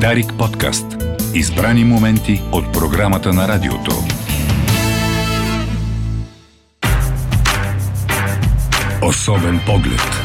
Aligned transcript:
Дарик 0.00 0.32
подкаст. 0.38 0.86
Избрани 1.34 1.84
моменти 1.84 2.42
от 2.52 2.72
програмата 2.72 3.32
на 3.32 3.48
радиото. 3.48 3.90
Особен 9.02 9.60
поглед. 9.66 10.17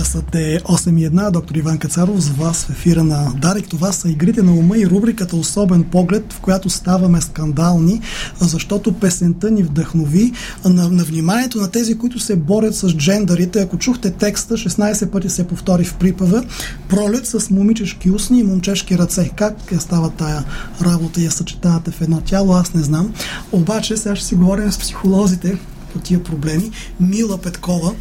Часът 0.00 0.34
е 0.34 0.60
8.1. 0.60 1.30
Доктор 1.30 1.54
Иван 1.54 1.78
Кацаров 1.78 2.20
с 2.20 2.28
вас 2.28 2.64
в 2.64 2.70
ефира 2.70 3.04
на 3.04 3.32
Дарик. 3.36 3.68
Това 3.68 3.92
са 3.92 4.08
игрите 4.08 4.42
на 4.42 4.54
ума 4.54 4.78
и 4.78 4.86
рубриката 4.86 5.36
Особен 5.36 5.84
поглед, 5.84 6.32
в 6.32 6.40
която 6.40 6.70
ставаме 6.70 7.20
скандални, 7.20 8.00
защото 8.40 8.92
песента 8.92 9.50
ни 9.50 9.62
вдъхнови 9.62 10.32
на, 10.64 10.88
на 10.88 11.04
вниманието 11.04 11.60
на 11.60 11.70
тези, 11.70 11.98
които 11.98 12.18
се 12.18 12.36
борят 12.36 12.74
с 12.74 12.88
джендарите. 12.88 13.60
Ако 13.60 13.78
чухте 13.78 14.10
текста, 14.10 14.54
16 14.54 15.10
пъти 15.10 15.30
се 15.30 15.46
повтори 15.46 15.84
в 15.84 15.94
припава. 15.94 16.44
Пролет 16.88 17.26
с 17.26 17.50
момичешки 17.50 18.10
устни 18.10 18.40
и 18.40 18.44
момчешки 18.44 18.98
ръце. 18.98 19.30
Как 19.36 19.72
я 19.72 19.80
става 19.80 20.10
тая 20.10 20.44
работа 20.82 21.20
и 21.20 21.24
я 21.24 21.30
съчетавате 21.30 21.90
в 21.90 22.00
едно 22.00 22.20
тяло, 22.20 22.52
аз 22.52 22.74
не 22.74 22.82
знам. 22.82 23.14
Обаче 23.52 23.96
сега 23.96 24.16
ще 24.16 24.26
си 24.26 24.34
говорим 24.34 24.72
с 24.72 24.78
психолозите 24.78 25.58
по 25.92 25.98
тия 25.98 26.22
проблеми. 26.22 26.70
Мила 27.00 27.38
Петкова, 27.38 27.92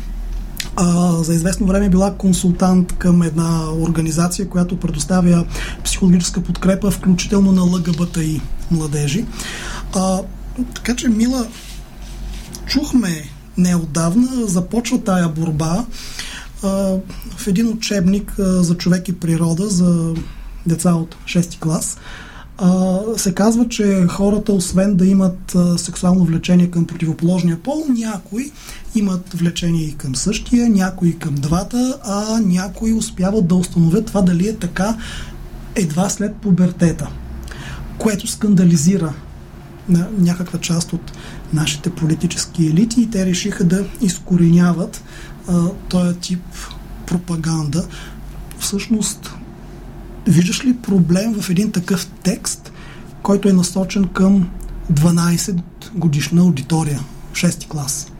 а, 0.75 1.11
за 1.23 1.33
известно 1.33 1.67
време 1.67 1.89
била 1.89 2.13
консултант 2.13 2.93
към 2.97 3.23
една 3.23 3.73
организация, 3.73 4.49
която 4.49 4.79
предоставя 4.79 5.45
психологическа 5.83 6.41
подкрепа, 6.41 6.91
включително 6.91 7.51
на 7.51 7.63
ЛГБТИ 7.63 8.41
младежи. 8.71 9.25
А, 9.95 10.19
така 10.75 10.95
че, 10.95 11.09
Мила, 11.09 11.47
чухме 12.65 13.29
неодавна, 13.57 14.47
започва 14.47 15.03
тая 15.03 15.29
борба 15.29 15.85
а, 16.63 16.67
в 17.37 17.47
един 17.47 17.67
учебник 17.67 18.39
а, 18.39 18.63
за 18.63 18.77
човек 18.77 19.07
и 19.07 19.19
природа 19.19 19.69
за 19.69 20.13
деца 20.65 20.93
от 20.93 21.15
6 21.25 21.59
клас 21.59 21.97
се 23.17 23.33
казва, 23.33 23.67
че 23.67 24.05
хората, 24.09 24.53
освен 24.53 24.95
да 24.95 25.05
имат 25.05 25.55
а, 25.55 25.77
сексуално 25.77 26.25
влечение 26.25 26.71
към 26.71 26.85
противоположния 26.85 27.63
пол, 27.63 27.85
някои 27.89 28.51
имат 28.95 29.33
влечение 29.33 29.83
и 29.83 29.95
към 29.95 30.15
същия, 30.15 30.69
някои 30.69 31.19
към 31.19 31.35
двата, 31.35 31.99
а 32.03 32.39
някои 32.45 32.93
успяват 32.93 33.47
да 33.47 33.55
установят 33.55 34.05
това 34.05 34.21
дали 34.21 34.47
е 34.47 34.55
така 34.55 34.97
едва 35.75 36.09
след 36.09 36.35
пубертета, 36.35 37.09
което 37.97 38.27
скандализира 38.27 39.13
на 39.89 40.07
някаква 40.17 40.59
част 40.59 40.93
от 40.93 41.11
нашите 41.53 41.89
политически 41.89 42.67
елити 42.67 43.01
и 43.01 43.09
те 43.09 43.25
решиха 43.25 43.63
да 43.63 43.85
изкореняват 44.01 45.03
а, 45.47 45.63
този 45.89 46.15
тип 46.15 46.43
пропаганда. 47.05 47.87
Всъщност, 48.59 49.33
Виждаш 50.27 50.65
ли 50.65 50.77
проблем 50.77 51.33
в 51.33 51.49
един 51.49 51.71
такъв 51.71 52.07
текст, 52.23 52.71
който 53.23 53.49
е 53.49 53.53
насочен 53.53 54.07
към 54.07 54.49
12 54.93 55.61
годишна 55.95 56.41
аудитория, 56.41 56.99
6 57.33 57.67
клас? 57.67 58.11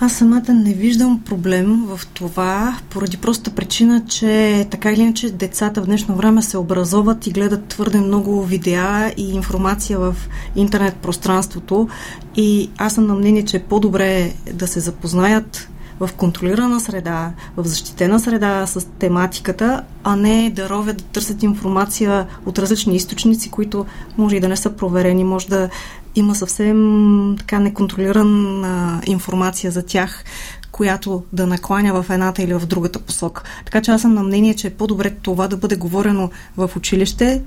Аз 0.00 0.12
самата 0.12 0.54
не 0.54 0.74
виждам 0.74 1.20
проблем 1.24 1.84
в 1.86 2.00
това, 2.14 2.78
поради 2.90 3.16
проста 3.16 3.50
причина, 3.50 4.04
че 4.08 4.66
така 4.70 4.92
или 4.92 5.00
иначе 5.00 5.30
децата 5.30 5.82
в 5.82 5.86
днешно 5.86 6.16
време 6.16 6.42
се 6.42 6.58
образоват 6.58 7.26
и 7.26 7.30
гледат 7.30 7.64
твърде 7.64 8.00
много 8.00 8.42
видеа 8.42 9.12
и 9.16 9.34
информация 9.34 9.98
в 9.98 10.16
интернет 10.56 10.96
пространството 10.96 11.88
и 12.36 12.70
аз 12.78 12.94
съм 12.94 13.06
на 13.06 13.14
мнение, 13.14 13.44
че 13.44 13.56
е 13.56 13.62
по-добре 13.62 14.32
да 14.52 14.66
се 14.66 14.80
запознаят 14.80 15.68
в 16.00 16.10
контролирана 16.16 16.80
среда, 16.80 17.32
в 17.56 17.64
защитена 17.68 18.20
среда 18.20 18.66
с 18.66 18.86
тематиката, 18.98 19.82
а 20.04 20.16
не 20.16 20.50
да 20.50 20.68
ровят 20.68 20.96
да 20.96 21.04
търсят 21.04 21.42
информация 21.42 22.26
от 22.46 22.58
различни 22.58 22.96
източници, 22.96 23.50
които 23.50 23.86
може 24.18 24.36
и 24.36 24.40
да 24.40 24.48
не 24.48 24.56
са 24.56 24.70
проверени, 24.70 25.24
може 25.24 25.48
да 25.48 25.68
има 26.14 26.34
съвсем 26.34 27.36
така 27.38 27.58
неконтролирана 27.58 29.00
информация 29.06 29.70
за 29.70 29.82
тях, 29.86 30.24
която 30.72 31.24
да 31.32 31.46
накланя 31.46 32.02
в 32.02 32.10
едната 32.10 32.42
или 32.42 32.54
в 32.54 32.66
другата 32.66 32.98
посока. 32.98 33.42
Така 33.64 33.80
че 33.80 33.90
аз 33.90 34.00
съм 34.00 34.14
на 34.14 34.22
мнение, 34.22 34.54
че 34.54 34.66
е 34.66 34.70
по-добре 34.74 35.10
това 35.10 35.48
да 35.48 35.56
бъде 35.56 35.76
говорено 35.76 36.30
в 36.56 36.70
училище, 36.76 37.42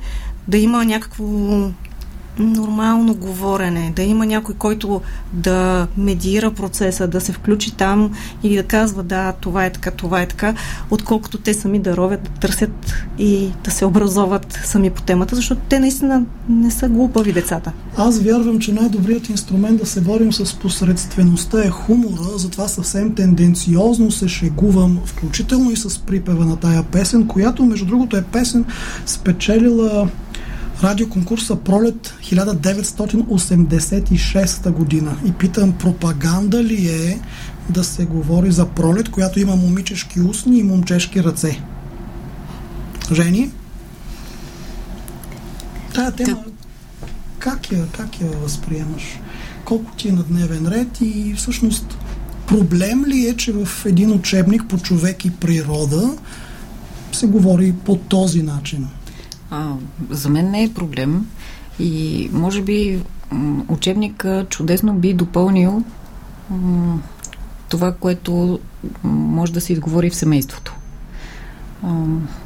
да 0.48 0.58
има 0.58 0.86
някакво 0.86 1.24
нормално 2.40 3.16
говорене, 3.16 3.94
да 3.96 4.02
има 4.04 4.26
някой, 4.26 4.56
който 4.56 5.02
да 5.34 5.88
медира 5.98 6.52
процеса, 6.52 7.08
да 7.08 7.22
се 7.22 7.32
включи 7.32 7.72
там 7.72 8.12
и 8.44 8.56
да 8.56 8.64
казва 8.64 9.04
да, 9.04 9.32
това 9.32 9.66
е 9.66 9.70
така, 9.70 9.92
това 9.92 10.22
е 10.22 10.28
така, 10.28 10.54
отколкото 10.90 11.38
те 11.38 11.54
сами 11.54 11.80
да 11.80 11.98
ровят, 11.98 12.24
да 12.24 12.30
търсят 12.30 12.94
и 13.20 13.50
да 13.64 13.72
се 13.72 13.86
образоват 13.86 14.60
сами 14.66 14.90
по 14.90 15.02
темата, 15.02 15.36
защото 15.36 15.62
те 15.70 15.80
наистина 15.80 16.24
не 16.50 16.72
са 16.72 16.90
глупави 16.90 17.34
децата. 17.34 17.72
Аз 17.98 18.20
вярвам, 18.20 18.60
че 18.60 18.74
най-добрият 18.74 19.30
инструмент 19.30 19.80
да 19.80 19.86
се 19.86 20.02
борим 20.02 20.34
с 20.34 20.56
посредствеността 20.60 21.64
е 21.64 21.70
хумора, 21.70 22.38
затова 22.38 22.68
съвсем 22.68 23.16
тенденциозно 23.16 24.12
се 24.12 24.28
шегувам, 24.28 25.00
включително 25.06 25.72
и 25.72 25.76
с 25.76 26.00
припева 26.00 26.46
на 26.46 26.56
тая 26.56 26.84
песен, 26.84 27.28
която 27.28 27.66
между 27.66 27.86
другото 27.86 28.18
е 28.18 28.22
песен 28.22 28.66
спечелила 29.06 30.08
радиоконкурса 30.84 31.56
Пролет 31.56 32.14
1986 32.24 34.72
година. 34.72 35.18
И 35.26 35.34
питам, 35.34 35.74
пропаганда 35.74 36.64
ли 36.64 36.88
е 36.88 37.20
да 37.70 37.84
се 37.84 38.06
говори 38.06 38.52
за 38.52 38.66
пролет, 38.66 39.10
която 39.10 39.40
има 39.40 39.56
момичешки 39.56 40.22
устни 40.22 40.60
и 40.60 40.64
момчешки 40.64 41.24
ръце? 41.24 41.64
Жени? 43.12 43.52
Тая 45.94 46.12
тема, 46.12 46.44
как 47.40 47.72
я, 47.72 47.88
как 47.88 48.22
я 48.22 48.28
възприемаш? 48.28 49.20
Колко 49.66 49.96
ти 49.96 50.10
е 50.10 50.12
на 50.12 50.24
дневен 50.24 50.68
ред 50.68 51.02
и 51.02 51.34
всъщност 51.38 51.98
проблем 52.48 53.06
ли 53.06 53.28
е, 53.28 53.38
че 53.38 53.52
в 53.52 53.68
един 53.86 54.12
учебник 54.12 54.64
по 54.70 54.78
човек 54.78 55.26
и 55.26 55.32
природа 55.32 56.18
се 57.12 57.28
говори 57.28 57.74
по 57.86 57.96
този 57.96 58.44
начин? 58.44 58.88
За 60.10 60.30
мен 60.30 60.52
не 60.52 60.64
е 60.64 60.74
проблем 60.74 61.28
и 61.80 62.30
може 62.34 62.62
би 62.62 63.02
учебник 63.68 64.26
чудесно 64.50 64.94
би 64.94 65.14
допълнил 65.14 65.84
това, 67.70 67.94
което 67.94 68.60
може 69.04 69.54
да 69.54 69.62
се 69.62 69.74
изговори 69.74 70.10
в 70.10 70.16
семейството. 70.16 70.76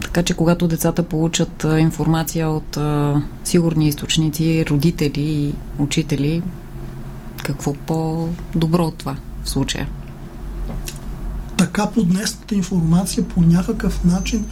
Така 0.01 0.23
че 0.23 0.33
когато 0.33 0.67
децата 0.67 1.03
получат 1.03 1.65
информация 1.77 2.49
от 2.49 2.77
сигурни 3.43 3.87
източници, 3.87 4.65
родители 4.69 5.21
и 5.21 5.53
учители, 5.79 6.41
какво 7.43 7.73
по-добро 7.73 8.83
от 8.83 8.95
това 8.95 9.15
в 9.43 9.49
случая? 9.49 9.87
Така 11.57 11.87
поднесната 11.87 12.55
информация 12.55 13.27
по 13.27 13.41
някакъв 13.41 14.03
начин 14.03 14.45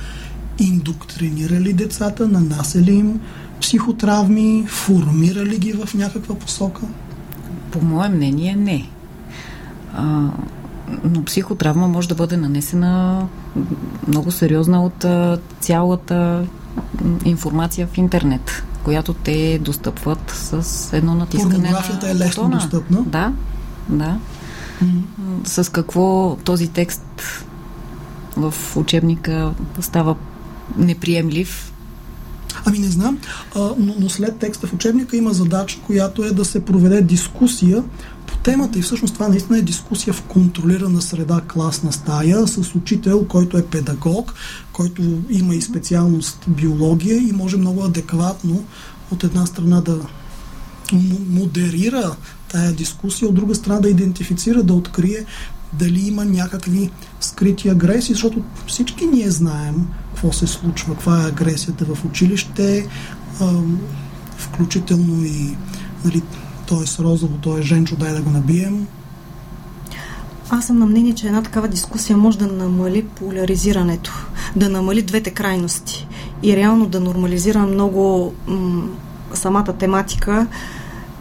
индоктринира 0.60 1.60
ли 1.60 1.74
децата, 1.74 2.28
нанася 2.28 2.82
ли 2.82 2.94
им 2.94 3.20
психотравми, 3.62 4.66
формира 4.68 5.46
ли 5.46 5.58
ги 5.58 5.74
в 5.74 5.94
някаква 5.94 6.36
посока? 6.36 6.82
По 7.72 7.82
мое 7.82 8.10
мнение 8.10 8.56
не. 8.56 8.90
А, 9.96 10.30
но 11.04 11.24
психотравма 11.26 11.88
може 11.88 12.08
да 12.08 12.16
бъде 12.16 12.38
нанесена 12.38 13.28
много 14.08 14.32
сериозна 14.32 14.86
от 14.86 15.04
а, 15.06 15.40
цялата 15.60 16.48
информация 17.26 17.88
в 17.88 17.98
интернет, 17.98 18.64
която 18.84 19.14
те 19.14 19.60
достъпват 19.60 20.32
с 20.32 20.94
едно 20.94 21.16
натискане 21.16 21.56
Порнографията 21.56 22.10
е 22.10 22.16
лесно 22.16 22.44
бутона. 22.44 22.62
достъпна. 22.62 23.02
Да, 23.02 23.34
да. 23.90 24.18
Mm-hmm. 24.84 25.48
С 25.48 25.72
какво 25.72 26.36
този 26.36 26.68
текст 26.68 27.04
в 28.38 28.54
учебника 28.76 29.54
става 29.80 30.16
неприемлив? 30.78 31.74
Ами 32.66 32.80
не 32.80 32.88
знам, 32.88 33.18
а, 33.56 33.60
но, 33.60 33.96
но 34.00 34.10
след 34.10 34.38
текста 34.38 34.68
в 34.68 34.74
учебника 34.74 35.18
има 35.18 35.34
задача, 35.34 35.80
която 35.86 36.24
е 36.24 36.32
да 36.32 36.46
се 36.46 36.66
проведе 36.66 37.02
дискусия 37.02 37.84
по 38.28 38.38
темата 38.38 38.80
и 38.80 38.82
всъщност 38.82 39.14
това 39.14 39.28
наистина 39.28 39.58
е 39.58 39.62
дискусия 39.62 40.14
в 40.14 40.22
контролирана 40.22 41.02
среда, 41.02 41.42
класна 41.48 41.94
стая, 41.94 42.48
с 42.48 42.76
учител, 42.76 43.26
който 43.28 43.58
е 43.58 43.66
педагог, 43.66 44.34
който 44.74 45.02
има 45.30 45.56
и 45.56 45.62
специалност 45.62 46.44
биология 46.48 47.18
и 47.18 47.32
може 47.32 47.58
много 47.58 47.84
адекватно 47.84 48.64
от 49.12 49.24
една 49.24 49.46
страна 49.46 49.82
да 49.82 50.00
модерира 51.30 52.16
тая 52.52 52.74
дискусия, 52.74 53.28
от 53.28 53.36
друга 53.36 53.56
страна 53.56 53.80
да 53.80 53.90
идентифицира, 53.90 54.64
да 54.64 54.74
открие 54.74 55.26
дали 55.80 56.08
има 56.08 56.26
някакви 56.26 56.90
скрити 57.20 57.70
агресии, 57.70 58.14
защото 58.14 58.44
всички 58.68 59.06
ние 59.06 59.32
знаем 59.32 59.88
какво 60.14 60.32
се 60.32 60.48
случва, 60.48 60.94
каква 60.94 61.24
е 61.24 61.28
агресията 61.28 61.86
в 61.86 62.06
училище, 62.06 62.88
включително 64.38 65.26
и 65.26 65.56
нали, 66.06 66.22
то 66.68 66.82
е 66.82 67.04
розово, 67.04 67.38
то 67.38 67.58
е 67.58 67.62
женчо, 67.62 67.96
дай 67.96 68.14
да 68.14 68.22
го 68.22 68.30
набием. 68.30 68.88
Аз 70.50 70.68
съм 70.68 70.80
на 70.80 70.86
мнение, 70.86 71.14
че 71.14 71.28
една 71.28 71.42
такава 71.42 71.68
дискусия 71.68 72.18
може 72.18 72.38
да 72.38 72.48
намали 72.48 73.04
поляризирането, 73.04 74.14
да 74.56 74.70
намали 74.70 75.02
двете 75.02 75.32
крайности 75.32 76.08
и 76.44 76.56
реално 76.56 76.86
да 76.86 77.00
нормализира 77.00 77.60
много 77.60 78.34
м- 78.48 78.84
самата 79.34 79.74
тематика 79.80 80.48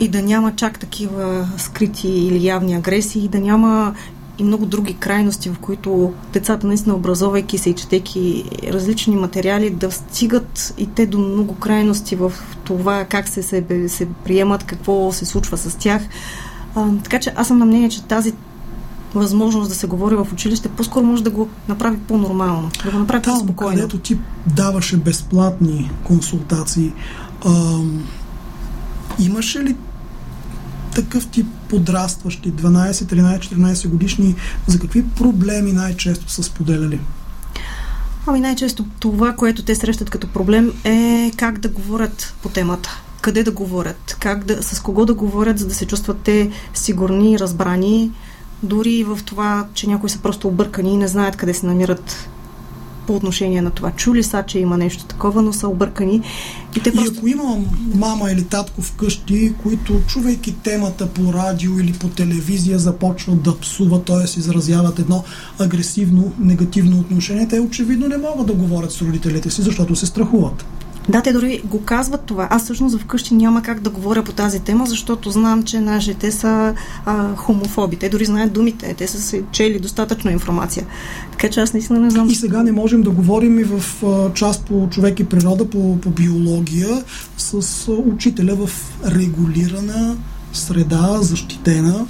и 0.01 0.09
да 0.09 0.23
няма 0.23 0.57
чак 0.57 0.79
такива 0.79 1.49
скрити 1.59 2.09
или 2.09 2.47
явни 2.47 2.75
агресии, 2.75 3.29
да 3.29 3.41
няма 3.41 3.95
и 4.43 4.45
много 4.45 4.67
други 4.67 4.95
крайности, 4.95 5.51
в 5.51 5.59
които 5.59 6.13
децата 6.33 6.67
наистина 6.67 6.95
образовайки 6.95 7.59
се 7.59 7.71
и 7.71 7.75
четейки 7.75 8.45
различни 8.73 9.17
материали, 9.17 9.71
да 9.71 9.91
стигат 9.91 10.75
и 10.79 10.87
те 10.87 11.07
до 11.07 11.19
много 11.19 11.55
крайности 11.55 12.17
в 12.17 12.33
това 12.65 13.05
как 13.05 13.29
се, 13.29 13.43
се, 13.43 13.89
се 13.89 14.09
приемат, 14.25 14.65
какво 14.65 15.13
се 15.13 15.25
случва 15.25 15.57
с 15.57 15.77
тях. 15.79 16.03
А, 16.75 16.89
така 17.05 17.21
че 17.21 17.33
аз 17.37 17.49
съм 17.49 17.59
на 17.59 17.67
мнение, 17.67 17.89
че 17.89 18.03
тази 18.03 18.33
възможност 19.15 19.69
да 19.69 19.75
се 19.75 19.87
говори 19.87 20.17
в 20.17 20.27
училище, 20.33 20.69
по-скоро 20.69 21.07
може 21.07 21.25
да 21.25 21.31
го 21.31 21.49
направи 21.69 21.97
по-нормално, 22.09 22.71
да 22.85 22.91
го 22.91 22.99
направи 22.99 23.23
Там, 23.23 23.39
по-спокойно. 23.39 23.77
където 23.77 23.99
ти 23.99 24.19
даваше 24.47 24.97
безплатни 24.97 25.91
консултации, 26.05 26.93
а, 27.45 27.79
имаше 29.19 29.65
ли 29.65 29.77
такъв 30.95 31.27
тип 31.27 31.47
подрастващи, 31.69 32.53
12, 32.53 32.93
13, 32.93 33.39
14 33.39 33.89
годишни, 33.89 34.35
за 34.67 34.79
какви 34.79 35.09
проблеми 35.09 35.73
най-често 35.73 36.31
са 36.31 36.43
споделяли? 36.43 37.01
Ами 38.27 38.41
най-често 38.41 38.85
това, 39.01 39.33
което 39.33 39.65
те 39.65 39.75
срещат 39.75 40.11
като 40.11 40.27
проблем 40.27 40.73
е 40.85 41.31
как 41.37 41.59
да 41.59 41.69
говорят 41.69 42.35
по 42.43 42.49
темата. 42.49 43.03
Къде 43.21 43.43
да 43.43 43.51
говорят, 43.51 44.17
как 44.21 44.45
да, 44.45 44.63
с 44.63 44.81
кого 44.81 45.07
да 45.07 45.15
говорят, 45.15 45.59
за 45.59 45.69
да 45.69 45.75
се 45.75 45.87
чувстват 45.87 46.19
те 46.19 46.51
сигурни, 46.75 47.39
разбрани, 47.39 48.11
дори 48.63 48.91
и 48.91 49.05
в 49.05 49.19
това, 49.25 49.67
че 49.75 49.87
някои 49.87 50.11
са 50.11 50.19
просто 50.19 50.49
объркани 50.49 50.93
и 50.93 50.97
не 50.97 51.09
знаят 51.09 51.37
къде 51.37 51.55
се 51.55 51.67
намират 51.67 52.29
по 53.07 53.17
отношение 53.17 53.63
на 53.63 53.71
това. 53.71 53.91
Чули 53.91 54.23
са, 54.23 54.45
че 54.47 54.59
има 54.59 54.79
нещо 54.79 55.05
такова, 55.05 55.43
но 55.43 55.53
са 55.53 55.69
объркани. 55.69 56.23
И, 56.77 56.81
те 56.81 56.93
просто... 56.93 57.15
и 57.15 57.17
ако 57.19 57.27
има 57.29 57.59
мама 57.95 58.31
или 58.31 58.45
татко 58.45 58.83
вкъщи, 58.83 59.55
които 59.63 60.01
чувайки 60.07 60.55
темата 60.55 61.07
по 61.07 61.33
радио 61.33 61.79
или 61.81 61.93
по 61.93 62.09
телевизия 62.09 62.79
започват 62.79 63.43
да 63.43 63.59
псуват, 63.59 64.05
т.е. 64.05 64.39
изразяват 64.39 64.99
едно 64.99 65.25
агресивно, 65.59 66.33
негативно 66.39 66.99
отношение, 66.99 67.49
те 67.49 67.61
очевидно 67.61 68.09
не 68.09 68.17
могат 68.17 68.47
да 68.47 68.53
говорят 68.53 68.93
с 68.93 69.03
родителите 69.03 69.51
си, 69.51 69.63
защото 69.63 69.97
се 69.97 70.07
страхуват. 70.07 70.65
Да, 71.09 71.23
те 71.23 71.33
дори 71.33 71.63
го 71.65 71.83
казват 71.85 72.21
това. 72.21 72.49
Аз 72.51 72.65
всъщност 72.65 73.01
вкъщи 73.01 73.35
няма 73.35 73.63
как 73.63 73.81
да 73.81 73.91
говоря 73.91 74.23
по 74.23 74.33
тази 74.33 74.61
тема, 74.61 74.87
защото 74.87 75.31
знам, 75.31 75.63
че 75.63 75.81
нашите 75.81 76.33
са 76.33 76.75
а, 77.07 77.37
хомофоби. 77.37 77.97
Те 77.97 78.09
дори 78.09 78.25
знаят 78.25 78.53
думите. 78.53 78.95
Те 78.99 79.07
са 79.07 79.23
се 79.23 79.43
чели 79.53 79.79
достатъчно 79.79 80.31
информация. 80.31 80.87
Така 81.31 81.49
че 81.49 81.61
аз 81.61 81.73
наистина 81.73 82.01
не 82.01 82.11
знам. 82.11 82.29
И 82.29 82.35
сега 82.35 82.63
не 82.63 82.73
можем 82.73 83.03
да 83.03 83.11
говорим 83.11 83.59
и 83.59 83.65
в 83.65 84.05
а, 84.07 84.35
част 84.35 84.65
по 84.65 84.89
човек 84.91 85.21
и 85.21 85.25
природа, 85.25 85.71
по, 85.71 85.99
по 86.01 86.11
биология, 86.11 87.03
с 87.37 87.89
а, 87.89 87.93
учителя 87.93 88.55
в 88.55 88.71
регулирана 89.07 90.17
среда, 90.53 91.19
защитена, 91.21 92.07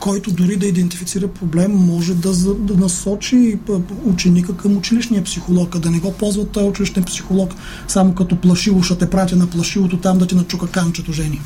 който 0.00 0.32
дори 0.32 0.56
да 0.56 0.66
идентифицира 0.66 1.28
проблем, 1.28 1.72
може 1.72 2.14
да, 2.14 2.54
да 2.54 2.74
насочи 2.74 3.58
ученика 4.04 4.56
към 4.56 4.76
училищния 4.76 5.24
психолог, 5.24 5.76
а 5.76 5.78
да 5.78 5.90
не 5.90 5.98
го 5.98 6.12
ползва 6.12 6.46
този 6.46 6.66
училищен 6.68 7.04
психолог 7.04 7.54
само 7.88 8.14
като 8.14 8.36
плашило, 8.36 8.82
ще 8.82 8.98
те 8.98 9.10
пратя 9.10 9.36
на 9.36 9.46
плашилото 9.46 9.98
там 9.98 10.18
да 10.18 10.26
ти 10.26 10.34
начука 10.34 10.66
канчето 10.66 11.12
жени. 11.12 11.40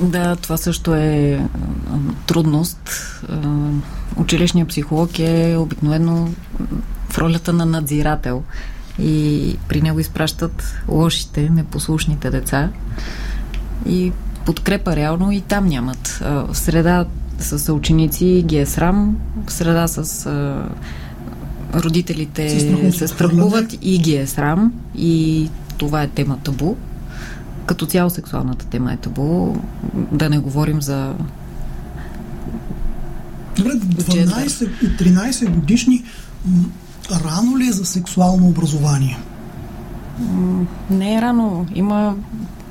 Да, 0.00 0.36
това 0.36 0.56
също 0.56 0.94
е 0.94 1.46
трудност. 2.26 2.78
Училищният 4.16 4.68
психолог 4.68 5.18
е 5.18 5.56
обикновено 5.58 6.28
в 7.08 7.18
ролята 7.18 7.52
на 7.52 7.66
надзирател 7.66 8.42
и 8.98 9.56
при 9.68 9.82
него 9.82 10.00
изпращат 10.00 10.74
лошите, 10.88 11.50
непослушните 11.50 12.30
деца 12.30 12.70
и 13.86 14.12
подкрепа 14.46 14.96
реално 14.96 15.32
и 15.32 15.40
там 15.40 15.66
нямат. 15.66 16.08
В 16.22 16.48
среда 16.52 17.04
с 17.38 17.72
ученици 17.72 18.44
ги 18.46 18.58
е 18.58 18.66
срам, 18.66 19.16
в 19.46 19.52
среда 19.52 19.88
с 19.88 20.26
родителите 21.74 22.50
се, 22.50 22.92
се 22.92 23.08
страхуват 23.08 23.78
и 23.82 23.98
ги 23.98 24.16
е 24.16 24.26
срам 24.26 24.72
и 24.96 25.48
това 25.76 26.02
е 26.02 26.08
тема 26.08 26.38
табу. 26.44 26.74
Като 27.66 27.86
цяло 27.86 28.10
сексуалната 28.10 28.66
тема 28.66 28.92
е 28.92 28.96
табу. 28.96 29.56
Да 30.12 30.28
не 30.28 30.38
говорим 30.38 30.82
за 30.82 31.14
Добре, 33.56 33.70
12 33.70 34.68
и 34.82 34.86
13 34.86 35.50
годишни 35.50 36.04
рано 37.10 37.58
ли 37.58 37.66
е 37.68 37.72
за 37.72 37.84
сексуално 37.84 38.48
образование? 38.48 39.18
Не 40.90 41.14
е 41.14 41.22
рано. 41.22 41.66
Има 41.74 42.16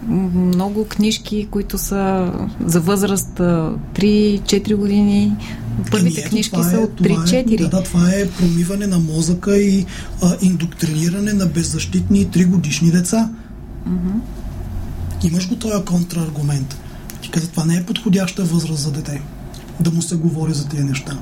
много 0.07 0.85
книжки, 0.85 1.47
които 1.51 1.77
са 1.77 2.33
за 2.65 2.81
възраст 2.81 3.37
3-4 3.37 4.75
години. 4.75 5.35
Първите 5.91 6.21
Еми, 6.21 6.29
книжки 6.29 6.59
е, 6.59 6.63
са 6.63 6.77
от 6.79 7.01
3-4. 7.01 7.53
Е, 7.53 7.57
да, 7.57 7.69
да, 7.69 7.83
това 7.83 8.09
е 8.09 8.27
промиване 8.27 8.87
на 8.87 8.99
мозъка 8.99 9.57
и 9.57 9.85
а, 10.23 10.35
индоктриниране 10.41 11.33
на 11.33 11.45
беззащитни 11.45 12.27
3 12.27 12.47
годишни 12.47 12.91
деца. 12.91 13.29
Mm-hmm. 13.89 15.27
Имаш 15.27 15.49
го 15.49 15.55
този 15.55 15.85
контраргумент. 15.85 16.77
Ти 17.21 17.29
каза, 17.29 17.47
това 17.47 17.65
не 17.65 17.75
е 17.75 17.83
подходяща 17.83 18.43
възраст 18.43 18.83
за 18.83 18.91
дете. 18.91 19.21
Да 19.79 19.91
му 19.91 20.01
се 20.01 20.15
говори 20.15 20.53
за 20.53 20.67
тези 20.67 20.83
неща. 20.83 21.17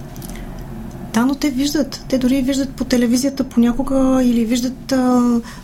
Да, 1.14 1.26
но 1.26 1.36
те 1.36 1.50
виждат. 1.50 2.06
Те 2.10 2.18
дори 2.18 2.42
виждат 2.42 2.70
по 2.70 2.86
телевизията 2.86 3.44
понякога 3.44 4.24
или 4.24 4.46
виждат 4.46 4.92
а, 4.92 4.96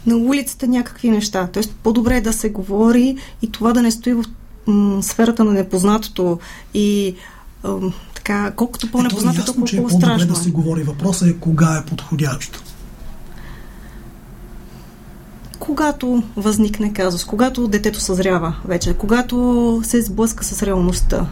на 0.06 0.18
улицата 0.18 0.68
някакви 0.68 1.10
неща. 1.10 1.48
Тоест 1.54 1.76
по-добре 1.84 2.18
е 2.18 2.22
да 2.22 2.34
се 2.34 2.50
говори 2.50 3.18
и 3.42 3.52
това 3.52 3.74
да 3.74 3.82
не 3.82 3.92
стои 3.92 4.14
в 4.14 4.24
м- 4.68 5.04
сферата 5.04 5.44
на 5.44 5.52
непознатото 5.54 6.40
и 6.74 7.16
а, 7.64 7.76
така, 8.16 8.52
колкото 8.56 8.92
по-непознато, 8.92 9.42
е, 9.42 9.46
толкова 9.46 9.68
че 9.68 9.78
е 9.78 9.84
по-добре 9.84 10.26
да 10.26 10.36
се 10.36 10.52
говори. 10.52 10.84
Въпросът 10.84 11.30
е 11.30 11.34
кога 11.34 11.82
е 11.84 11.90
подходящо. 11.90 12.64
Когато 15.60 16.24
възникне 16.38 16.94
казус, 16.94 17.26
когато 17.26 17.68
детето 17.68 18.00
съзрява 18.00 18.56
вече, 18.66 18.94
когато 18.94 19.82
се 19.84 20.02
сблъска 20.02 20.44
с 20.44 20.64
реалността, 20.64 21.26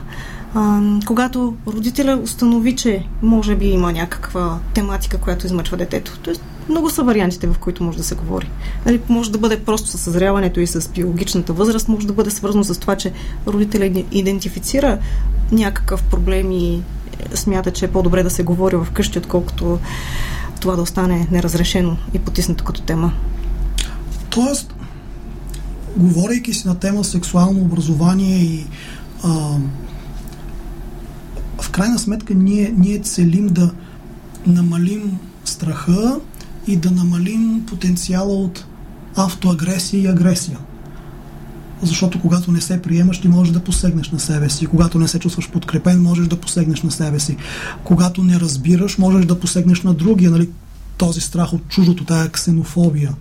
когато 1.05 1.55
родителя 1.67 2.19
установи, 2.23 2.75
че 2.75 3.05
може 3.21 3.55
би 3.55 3.65
има 3.65 3.91
някаква 3.91 4.59
тематика, 4.73 5.17
която 5.17 5.45
измъчва 5.45 5.77
детето. 5.77 6.19
Тоест, 6.23 6.43
много 6.69 6.89
са 6.89 7.03
вариантите, 7.03 7.47
в 7.47 7.55
които 7.59 7.83
може 7.83 7.97
да 7.97 8.03
се 8.03 8.15
говори. 8.15 8.49
Нали, 8.85 9.01
може 9.09 9.31
да 9.31 9.37
бъде 9.37 9.63
просто 9.63 9.87
с 9.87 9.97
съзряването 9.97 10.59
и 10.59 10.67
с 10.67 10.89
биологичната 10.89 11.53
възраст, 11.53 11.87
може 11.87 12.07
да 12.07 12.13
бъде 12.13 12.31
свързано 12.31 12.63
с 12.63 12.79
това, 12.79 12.95
че 12.95 13.13
родителя 13.47 14.03
идентифицира 14.11 14.97
някакъв 15.51 16.03
проблем 16.03 16.51
и 16.51 16.81
смята, 17.33 17.71
че 17.71 17.85
е 17.85 17.91
по-добре 17.91 18.23
да 18.23 18.29
се 18.29 18.43
говори 18.43 18.77
вкъщи, 18.85 19.17
отколкото 19.17 19.79
това 20.61 20.75
да 20.75 20.81
остане 20.81 21.27
неразрешено 21.31 21.97
и 22.13 22.19
потиснато 22.19 22.63
като 22.63 22.81
тема. 22.81 23.11
Тоест, 24.29 24.73
говорейки 25.97 26.53
си 26.53 26.67
на 26.67 26.79
тема 26.79 27.03
сексуално 27.03 27.61
образование 27.61 28.37
и 28.37 28.65
а, 29.23 29.57
в 31.63 31.69
крайна 31.69 31.99
сметка 31.99 32.33
ние, 32.33 32.73
ние 32.77 32.99
целим 32.99 33.47
да 33.47 33.71
намалим 34.47 35.17
страха 35.45 36.19
и 36.67 36.77
да 36.77 36.91
намалим 36.91 37.63
потенциала 37.67 38.33
от 38.33 38.65
автоагресия 39.15 40.03
и 40.03 40.07
агресия. 40.07 40.57
Защото 41.81 42.21
когато 42.21 42.51
не 42.51 42.61
се 42.61 42.81
приемаш, 42.81 43.21
ти 43.21 43.27
можеш 43.27 43.53
да 43.53 43.59
посегнеш 43.59 44.11
на 44.11 44.19
себе 44.19 44.49
си. 44.49 44.65
Когато 44.65 44.99
не 44.99 45.07
се 45.07 45.19
чувстваш 45.19 45.49
подкрепен, 45.49 46.01
можеш 46.01 46.27
да 46.27 46.39
посегнеш 46.39 46.81
на 46.81 46.91
себе 46.91 47.19
си. 47.19 47.37
Когато 47.83 48.23
не 48.23 48.39
разбираш, 48.39 48.97
можеш 48.97 49.25
да 49.25 49.39
посегнеш 49.39 49.81
на 49.81 49.93
другия. 49.93 50.31
Нали? 50.31 50.49
Този 50.97 51.21
страх 51.21 51.53
от 51.53 51.67
чуждото, 51.67 52.05
тая 52.05 52.29
ксенофобия. 52.29 53.13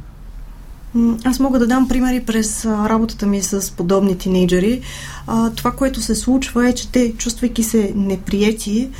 Аз 1.24 1.40
мога 1.40 1.58
да 1.58 1.66
дам 1.66 1.88
примери 1.88 2.20
през 2.20 2.64
работата 2.64 3.26
ми 3.26 3.42
с 3.42 3.72
подобни 3.76 4.18
тинейджери. 4.18 4.80
А, 5.26 5.50
това, 5.50 5.70
което 5.70 6.00
се 6.00 6.14
случва 6.14 6.68
е, 6.68 6.72
че 6.72 6.88
те, 6.88 7.12
чувствайки 7.12 7.62
се 7.62 7.92
неприяти, 7.96 8.90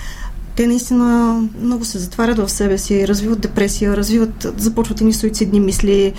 те 0.57 0.67
наистина 0.67 1.41
много 1.61 1.85
се 1.85 1.99
затварят 1.99 2.39
в 2.39 2.49
себе 2.49 2.79
си, 2.79 3.09
развиват 3.09 3.41
депресия, 3.41 3.97
развиват, 3.97 4.55
започват 4.57 5.01
и 5.01 5.13
суицидни 5.13 5.61
мисли. 5.61 6.13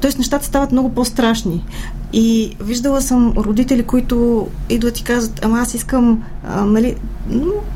Тоест 0.00 0.18
нещата 0.18 0.44
стават 0.44 0.72
много 0.72 0.94
по-страшни. 0.94 1.64
И 2.12 2.56
виждала 2.60 3.02
съм 3.02 3.32
родители, 3.36 3.82
които 3.82 4.48
идват 4.68 5.00
и 5.00 5.04
казват, 5.04 5.44
ама 5.44 5.60
аз 5.60 5.74
искам, 5.74 6.22
а, 6.48 6.64
нали, 6.64 6.96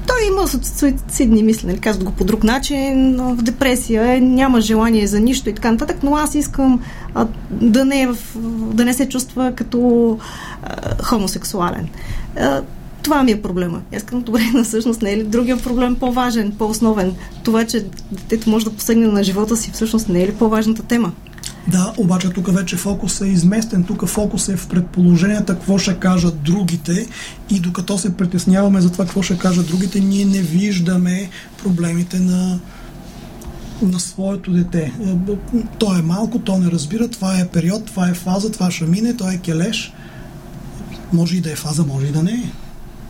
той 0.06 0.26
има 0.28 0.48
суицидни 0.48 1.42
мисли, 1.42 1.66
нали, 1.66 1.78
казват 1.78 2.04
го 2.04 2.12
по 2.12 2.24
друг 2.24 2.44
начин, 2.44 3.16
в 3.16 3.42
депресия, 3.42 4.14
е, 4.14 4.20
няма 4.20 4.60
желание 4.60 5.06
за 5.06 5.20
нищо 5.20 5.48
и 5.48 5.54
така 5.54 5.72
нататък, 5.72 5.96
но 6.02 6.16
аз 6.16 6.34
искам 6.34 6.80
да, 7.50 7.84
не 7.84 8.02
е 8.02 8.06
в, 8.06 8.16
да 8.74 8.84
не 8.84 8.94
се 8.94 9.08
чувства 9.08 9.52
като 9.56 10.18
а, 10.62 11.02
хомосексуален. 11.02 11.88
А, 12.36 12.62
Това 13.02 13.22
ми 13.22 13.30
е 13.30 13.42
проблема. 13.42 13.80
Аз 13.96 14.02
казвам, 14.02 14.22
добре, 14.22 14.40
но 14.54 14.64
всъщност 14.64 15.02
не 15.02 15.12
е 15.12 15.16
ли 15.16 15.24
другия 15.24 15.56
проблем 15.56 15.96
по-важен, 15.96 16.52
по-основен? 16.58 17.14
Това, 17.44 17.66
че 17.66 17.84
детето 18.12 18.50
може 18.50 18.64
да 18.64 18.72
посегне 18.72 19.06
на 19.06 19.24
живота 19.24 19.56
си, 19.56 19.70
всъщност 19.70 20.08
не 20.08 20.22
е 20.22 20.26
ли 20.26 20.34
по-важната 20.34 20.82
тема? 20.82 21.12
Да, 21.68 21.92
обаче 21.96 22.30
тук 22.30 22.52
вече 22.52 22.76
фокус 22.76 23.20
е 23.20 23.26
изместен. 23.26 23.84
Тук 23.84 24.06
фокус 24.06 24.48
е 24.48 24.56
в 24.56 24.68
предположенията 24.68 25.54
какво 25.54 25.78
ще 25.78 25.94
кажат 25.94 26.42
другите 26.42 27.06
и 27.50 27.60
докато 27.60 27.98
се 27.98 28.16
притесняваме 28.16 28.80
за 28.80 28.92
това 28.92 29.04
какво 29.04 29.22
ще 29.22 29.38
кажат 29.38 29.66
другите, 29.66 30.00
ние 30.00 30.24
не 30.24 30.42
виждаме 30.42 31.30
проблемите 31.62 32.18
на, 32.18 32.58
на 33.82 34.00
своето 34.00 34.50
дете. 34.50 34.92
То 35.78 35.98
е 35.98 36.02
малко, 36.02 36.38
то 36.38 36.58
не 36.58 36.70
разбира, 36.70 37.08
това 37.08 37.38
е 37.38 37.48
период, 37.48 37.84
това 37.84 38.08
е 38.08 38.14
фаза, 38.14 38.52
това 38.52 38.70
ще 38.70 38.84
мине, 38.84 39.16
то 39.16 39.30
е 39.30 39.36
келеш. 39.36 39.92
Може 41.12 41.36
и 41.36 41.40
да 41.40 41.52
е 41.52 41.56
фаза, 41.56 41.84
може 41.86 42.06
и 42.06 42.12
да 42.12 42.22
не 42.22 42.32
е. 42.32 42.50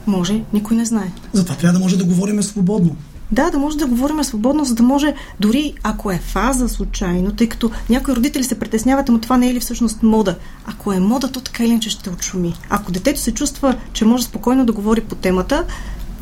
Може, 0.06 0.42
никой 0.52 0.76
не 0.76 0.84
знае. 0.84 1.12
Затова 1.32 1.56
трябва 1.56 1.78
да 1.78 1.84
може 1.84 1.98
да 1.98 2.04
говорим 2.04 2.42
свободно. 2.42 2.96
Да, 3.32 3.50
да 3.50 3.58
може 3.58 3.76
да 3.76 3.86
говорим 3.86 4.24
свободно, 4.24 4.64
за 4.64 4.74
да 4.74 4.82
може, 4.82 5.14
дори 5.40 5.74
ако 5.82 6.10
е 6.10 6.18
фаза 6.18 6.68
случайно, 6.68 7.32
тъй 7.32 7.48
като 7.48 7.70
някои 7.90 8.14
родители 8.14 8.44
се 8.44 8.58
притесняват, 8.58 9.08
но 9.08 9.20
това 9.20 9.36
не 9.36 9.50
е 9.50 9.54
ли 9.54 9.60
всъщност 9.60 10.02
мода? 10.02 10.36
Ако 10.66 10.92
е 10.92 11.00
мода, 11.00 11.32
то 11.32 11.40
така 11.40 11.64
или 11.64 11.70
иначе 11.70 11.90
ще 11.90 12.10
отшуми. 12.10 12.54
Ако 12.70 12.92
детето 12.92 13.20
се 13.20 13.34
чувства, 13.34 13.76
че 13.92 14.04
може 14.04 14.24
спокойно 14.24 14.66
да 14.66 14.72
говори 14.72 15.00
по 15.00 15.14
темата, 15.14 15.64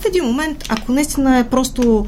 в 0.01 0.05
един 0.05 0.25
момент, 0.25 0.65
ако 0.69 0.93
наистина 0.93 1.39
е 1.39 1.49
просто 1.49 2.07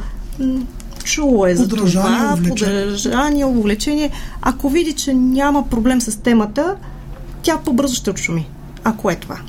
чуло 1.04 1.47
е 1.47 1.57
за 1.57 1.69
това, 1.69 2.37
подражание, 2.49 3.45
увлечение, 3.45 4.11
ако 4.42 4.71
види, 4.71 4.92
че 4.92 5.14
няма 5.14 5.69
проблем 5.69 6.00
с 6.00 6.16
темата, 6.16 6.76
тя 7.42 7.59
по-бързо 7.59 7.95
ще 7.95 8.11
отшуми. 8.11 8.49
Ако 8.85 9.11
е 9.11 9.16
това. 9.16 9.40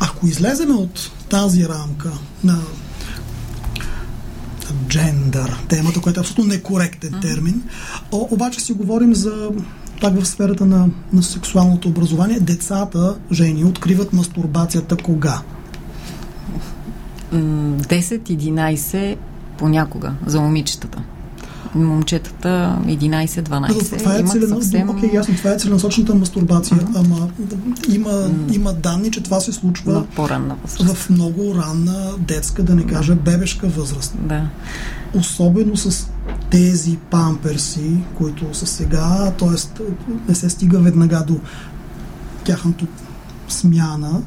Ако 0.00 0.26
излеземе 0.26 0.74
от 0.74 1.10
тази 1.28 1.68
рамка 1.68 2.10
на 2.44 2.58
джендър, 4.88 5.56
темата, 5.68 6.00
която 6.00 6.20
е 6.20 6.22
абсолютно 6.22 6.44
некоректен 6.44 7.14
термин. 7.22 7.62
О, 8.12 8.28
обаче 8.30 8.60
си 8.60 8.72
говорим 8.72 9.14
за 9.14 9.50
пак 10.00 10.20
в 10.20 10.26
сферата 10.26 10.66
на, 10.66 10.88
на 11.12 11.22
сексуалното 11.22 11.88
образование. 11.88 12.40
Децата, 12.40 13.16
жени, 13.32 13.64
откриват 13.64 14.12
мастурбацията 14.12 14.96
кога? 14.96 15.42
10-11 17.32 19.16
понякога 19.58 20.12
за 20.26 20.40
момичетата 20.40 21.02
момчетата 21.74 22.78
11-12. 22.86 23.98
Това 23.98 24.16
е, 24.18 24.22
целено... 24.22 24.60
съвсем... 24.60 24.88
okay, 24.88 25.14
ясно, 25.14 25.36
това 25.36 25.50
е 25.50 25.58
целенасочната 25.58 26.14
мастурбация, 26.14 26.76
uh-huh. 26.76 26.98
ама 26.98 27.28
има, 27.88 28.10
uh-huh. 28.10 28.54
има 28.54 28.72
данни, 28.72 29.10
че 29.10 29.22
това 29.22 29.40
се 29.40 29.52
случва 29.52 29.92
на 29.92 30.06
по-ранна 30.06 30.56
възраст. 30.62 30.96
в 30.96 31.10
много 31.10 31.54
ранна 31.54 32.12
детска, 32.18 32.62
да 32.62 32.74
не 32.74 32.86
кажа 32.86 33.14
бебешка 33.14 33.66
възраст. 33.66 34.14
Да. 34.18 34.48
Особено 35.14 35.76
с 35.76 36.10
тези 36.50 36.96
памперси, 37.10 37.96
които 38.14 38.54
са 38.54 38.66
сега, 38.66 39.32
т.е. 39.38 39.82
не 40.28 40.34
се 40.34 40.50
стига 40.50 40.78
веднага 40.78 41.24
до 41.26 41.40
тяхното 42.44 42.86
смяна 43.48 44.22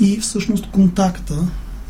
и 0.00 0.20
всъщност 0.20 0.70
контакта 0.70 1.34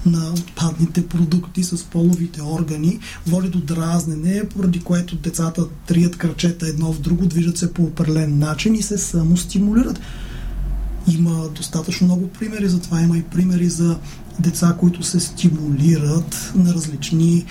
на 0.08 0.30
отпадните 0.30 1.06
продукти 1.06 1.62
с 1.62 1.84
половите 1.84 2.42
органи 2.42 2.98
води 3.26 3.48
до 3.48 3.60
дразнене, 3.60 4.42
поради 4.56 4.80
което 4.80 5.16
децата 5.16 5.64
трият 5.86 6.16
кръчета 6.16 6.66
едно 6.66 6.92
в 6.92 7.00
друго, 7.00 7.26
движат 7.26 7.58
се 7.58 7.74
по 7.74 7.82
определен 7.82 8.38
начин 8.38 8.74
и 8.74 8.82
се 8.82 8.98
самостимулират. 8.98 10.00
Има 11.08 11.48
достатъчно 11.48 12.06
много 12.06 12.28
примери 12.28 12.68
за 12.68 12.80
това. 12.80 13.00
Има 13.00 13.18
и 13.18 13.22
примери 13.22 13.68
за 13.68 13.98
деца, 14.40 14.76
които 14.80 15.02
се 15.02 15.20
стимулират 15.20 16.52
на 16.54 16.74
различни 16.74 17.44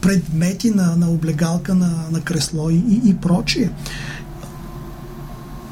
предмети, 0.00 0.70
на, 0.70 0.96
на 0.96 1.10
облегалка, 1.10 1.74
на, 1.74 2.04
на 2.12 2.20
кресло 2.20 2.70
и, 2.70 3.00
и 3.04 3.14
прочие. 3.14 3.70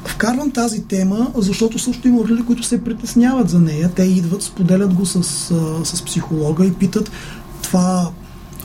Вкарвам 0.07 0.51
тази 0.51 0.83
тема, 0.83 1.31
защото 1.35 1.79
също 1.79 2.07
има 2.07 2.19
родители, 2.19 2.45
които 2.45 2.63
се 2.63 2.83
притесняват 2.83 3.49
за 3.49 3.59
нея. 3.59 3.91
Те 3.95 4.03
идват, 4.03 4.43
споделят 4.43 4.93
го 4.93 5.05
с, 5.05 5.23
с 5.83 6.01
психолога 6.05 6.65
и 6.65 6.73
питат 6.73 7.11
това 7.61 8.09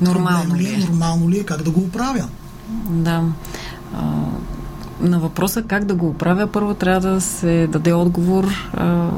нормално 0.00 0.56
ли 0.56 0.66
е? 0.66 0.78
Нормално 0.78 1.30
ли 1.30 1.38
е? 1.38 1.44
Как 1.44 1.62
да 1.62 1.70
го 1.70 1.80
оправя? 1.80 2.28
Да. 2.90 3.24
А, 3.94 4.02
на 5.00 5.20
въпроса 5.20 5.62
как 5.62 5.84
да 5.84 5.94
го 5.94 6.08
оправя, 6.08 6.46
първо 6.46 6.74
трябва 6.74 7.10
да 7.10 7.20
се 7.20 7.66
даде 7.66 7.92
отговор 7.92 8.70
а, 8.74 9.10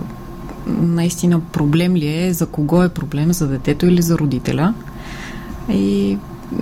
наистина 0.66 1.40
проблем 1.40 1.96
ли 1.96 2.08
е, 2.08 2.32
за 2.32 2.46
кого 2.46 2.82
е 2.82 2.88
проблем, 2.88 3.32
за 3.32 3.48
детето 3.48 3.86
или 3.86 4.02
за 4.02 4.18
родителя. 4.18 4.74
И 5.68 6.18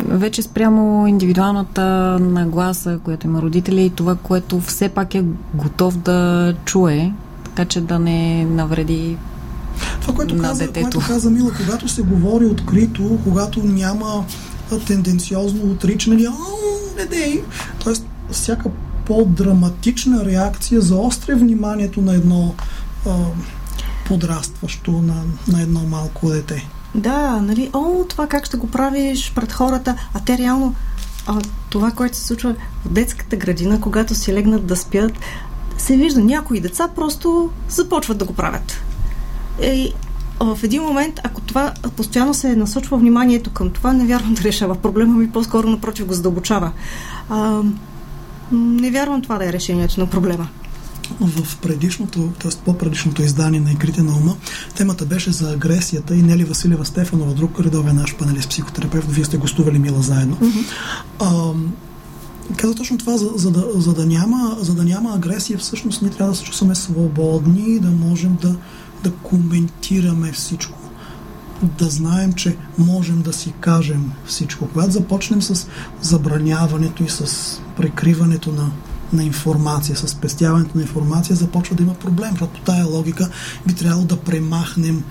вече 0.08 0.42
спрямо 0.42 1.06
индивидуалната 1.06 1.82
нагласа, 2.20 2.98
която 3.04 3.26
има 3.26 3.42
родители 3.42 3.84
и 3.84 3.90
това, 3.90 4.14
което 4.14 4.60
все 4.60 4.88
пак 4.88 5.14
е 5.14 5.24
готов 5.54 5.96
да 5.96 6.54
чуе, 6.64 7.12
така 7.44 7.64
че 7.64 7.80
да 7.80 7.98
не 7.98 8.44
навреди 8.44 9.16
това, 10.00 10.14
което 10.14 10.34
на 10.34 10.42
каза, 10.42 10.66
детето. 10.66 10.82
което 10.82 11.06
каза 11.06 11.30
Мила, 11.30 11.52
когато 11.56 11.88
се 11.88 12.02
говори 12.02 12.46
открито, 12.46 13.18
когато 13.24 13.62
няма 13.62 14.24
тенденциозно 14.86 15.70
отричане, 15.70 16.26
а, 16.26 16.32
не 16.98 17.06
дей. 17.06 17.42
Тоест, 17.84 18.06
всяка 18.30 18.70
по-драматична 19.06 20.24
реакция 20.24 20.80
заостря 20.80 21.36
вниманието 21.36 22.02
на 22.02 22.14
едно 22.14 22.54
а, 23.06 23.16
подрастващо, 24.06 24.90
на, 24.90 25.22
на 25.48 25.62
едно 25.62 25.80
малко 25.80 26.28
дете. 26.28 26.68
Да, 26.94 27.40
нали, 27.40 27.70
о, 27.72 28.04
това 28.08 28.26
как 28.26 28.46
ще 28.46 28.56
го 28.56 28.70
правиш 28.70 29.32
пред 29.34 29.52
хората, 29.52 29.96
а 30.14 30.20
те 30.20 30.38
реално 30.38 30.74
а, 31.26 31.40
това, 31.70 31.90
което 31.90 32.16
се 32.16 32.26
случва 32.26 32.54
в 32.84 32.88
детската 32.92 33.36
градина, 33.36 33.80
когато 33.80 34.14
си 34.14 34.34
легнат 34.34 34.66
да 34.66 34.76
спят, 34.76 35.12
се 35.78 35.96
вижда 35.96 36.20
някои 36.20 36.60
деца 36.60 36.88
просто 36.88 37.50
започват 37.68 38.18
да 38.18 38.24
го 38.24 38.34
правят. 38.34 38.82
И 39.62 39.92
в 40.40 40.58
един 40.62 40.82
момент, 40.82 41.20
ако 41.24 41.40
това 41.40 41.72
постоянно 41.96 42.34
се 42.34 42.56
насочва 42.56 42.98
вниманието 42.98 43.50
към 43.50 43.70
това, 43.70 43.92
не 43.92 44.06
вярвам 44.06 44.34
да 44.34 44.42
решава 44.42 44.74
проблема 44.74 45.14
ми, 45.14 45.30
по-скоро 45.30 45.70
напротив 45.70 46.06
го 46.06 46.12
задълбочава. 46.12 46.72
А, 47.28 47.62
не 48.52 48.90
вярвам 48.90 49.22
това 49.22 49.38
да 49.38 49.48
е 49.48 49.52
решението 49.52 50.00
на 50.00 50.06
проблема 50.06 50.48
в 51.20 51.56
предишното, 51.56 52.32
т.е. 52.38 52.50
по-предишното 52.64 53.22
издание 53.22 53.60
на 53.60 53.72
Игрите 53.72 54.02
на 54.02 54.16
ума, 54.16 54.36
темата 54.76 55.06
беше 55.06 55.32
за 55.32 55.52
агресията 55.52 56.14
и 56.14 56.22
Нели 56.22 56.44
Василева 56.44 56.84
Стефанова, 56.84 57.32
друг 57.32 57.60
редовен 57.60 57.96
наш 57.96 58.16
панелист, 58.16 58.48
психотерапевт, 58.48 59.12
вие 59.12 59.24
сте 59.24 59.36
гостували 59.36 59.78
мила 59.78 60.02
заедно. 60.02 60.36
Mm-hmm. 60.36 60.64
А, 61.18 61.52
каза 62.56 62.74
точно 62.74 62.98
това, 62.98 63.16
за, 63.16 63.30
за, 63.36 63.50
да, 63.50 63.66
за, 63.74 63.94
да 63.94 64.06
няма, 64.06 64.56
за 64.60 64.74
да 64.74 64.84
няма 64.84 65.14
агресия, 65.14 65.58
всъщност 65.58 66.02
ние 66.02 66.10
трябва 66.10 66.32
да 66.32 66.38
се 66.38 66.44
чувстваме 66.44 66.74
свободни 66.74 67.64
и 67.66 67.80
да 67.80 67.90
можем 67.90 68.36
да, 68.42 68.56
да 69.04 69.10
коментираме 69.12 70.32
всичко 70.32 70.80
да 71.62 71.84
знаем, 71.84 72.32
че 72.32 72.56
можем 72.78 73.22
да 73.22 73.32
си 73.32 73.54
кажем 73.60 74.12
всичко. 74.26 74.68
Когато 74.68 74.90
започнем 74.90 75.42
с 75.42 75.66
забраняването 76.02 77.04
и 77.04 77.08
с 77.08 77.26
прикриването 77.76 78.52
на 78.52 78.70
на 79.12 79.24
информация, 79.24 79.96
с 79.96 80.08
спестяването 80.08 80.70
на 80.74 80.82
информация, 80.82 81.36
започва 81.36 81.76
да 81.76 81.82
има 81.82 81.94
проблем, 81.94 82.30
защото 82.30 82.52
по 82.52 82.60
тая 82.60 82.86
логика 82.86 83.30
би 83.66 83.74
трябвало 83.74 84.04
да 84.04 84.16
премахнем 84.16 85.04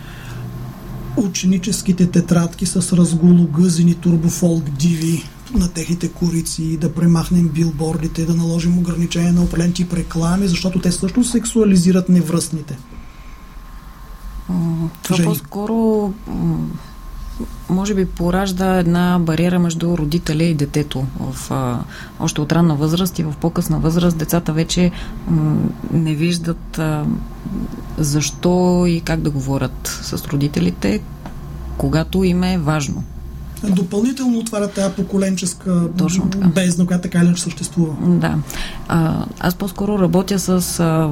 ученическите 1.17 2.07
тетрадки 2.07 2.65
с 2.65 2.97
разгологъзени 2.97 3.95
турбофолк 3.95 4.69
диви 4.69 5.23
на 5.53 5.69
техните 5.69 6.09
корици, 6.09 6.77
да 6.77 6.93
премахнем 6.93 7.49
билбордите, 7.49 8.25
да 8.25 8.35
наложим 8.35 8.77
ограничения 8.77 9.33
на 9.33 9.43
определен 9.43 9.73
тип 9.73 9.93
реклами, 9.93 10.47
защото 10.47 10.79
те 10.79 10.91
също 10.91 11.23
сексуализират 11.23 12.09
невръстните. 12.09 12.77
Това 15.03 15.15
Жени. 15.15 15.27
по-скоро 15.27 16.13
може 17.69 17.93
би 17.93 18.05
поражда 18.05 18.77
една 18.77 19.17
бариера 19.19 19.59
между 19.59 19.97
родителя 19.97 20.43
и 20.43 20.53
детето. 20.53 21.05
В, 21.19 21.51
а, 21.51 21.79
още 22.19 22.41
от 22.41 22.51
ранна 22.51 22.75
възраст 22.75 23.19
и 23.19 23.23
в 23.23 23.33
по-късна 23.41 23.79
възраст 23.79 24.17
децата 24.17 24.53
вече 24.53 24.91
м, 25.27 25.59
не 25.93 26.13
виждат 26.15 26.79
а, 26.79 27.05
защо 27.97 28.85
и 28.87 29.01
как 29.01 29.21
да 29.21 29.29
говорят 29.29 29.99
с 30.01 30.27
родителите, 30.27 31.01
когато 31.77 32.23
им 32.23 32.43
е 32.43 32.57
важно. 32.57 33.03
Допълнително 33.63 34.39
отваря 34.39 34.67
тази 34.67 34.93
поколенческа 34.93 35.87
Точно 35.97 36.29
така. 36.29 36.47
бездна, 36.47 36.85
която 36.85 37.01
така 37.01 37.19
или 37.19 37.37
съществува. 37.37 37.95
Да. 38.01 38.35
А, 38.87 39.25
аз 39.39 39.55
по-скоро 39.55 39.99
работя 39.99 40.39
с 40.39 40.79
а, 40.79 41.11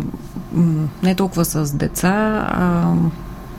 не 1.03 1.15
толкова 1.15 1.45
с 1.45 1.73
деца, 1.73 2.47
а 2.51 2.93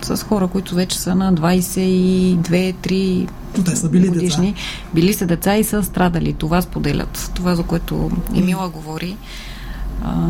с 0.02 0.16
хора, 0.22 0.46
които 0.46 0.74
вече 0.74 0.98
са 0.98 1.14
на 1.14 1.34
22-3 1.34 3.28
те 3.64 3.76
са 3.76 3.88
били 3.88 4.08
годишни. 4.08 4.46
Деца. 4.46 4.60
Били 4.94 5.12
са 5.12 5.26
деца 5.26 5.56
и 5.56 5.64
са 5.64 5.82
страдали. 5.82 6.32
Това 6.32 6.62
споделят. 6.62 7.30
Това, 7.34 7.54
за 7.54 7.62
което 7.62 8.10
Емила 8.34 8.68
говори. 8.68 9.16
А, 10.04 10.28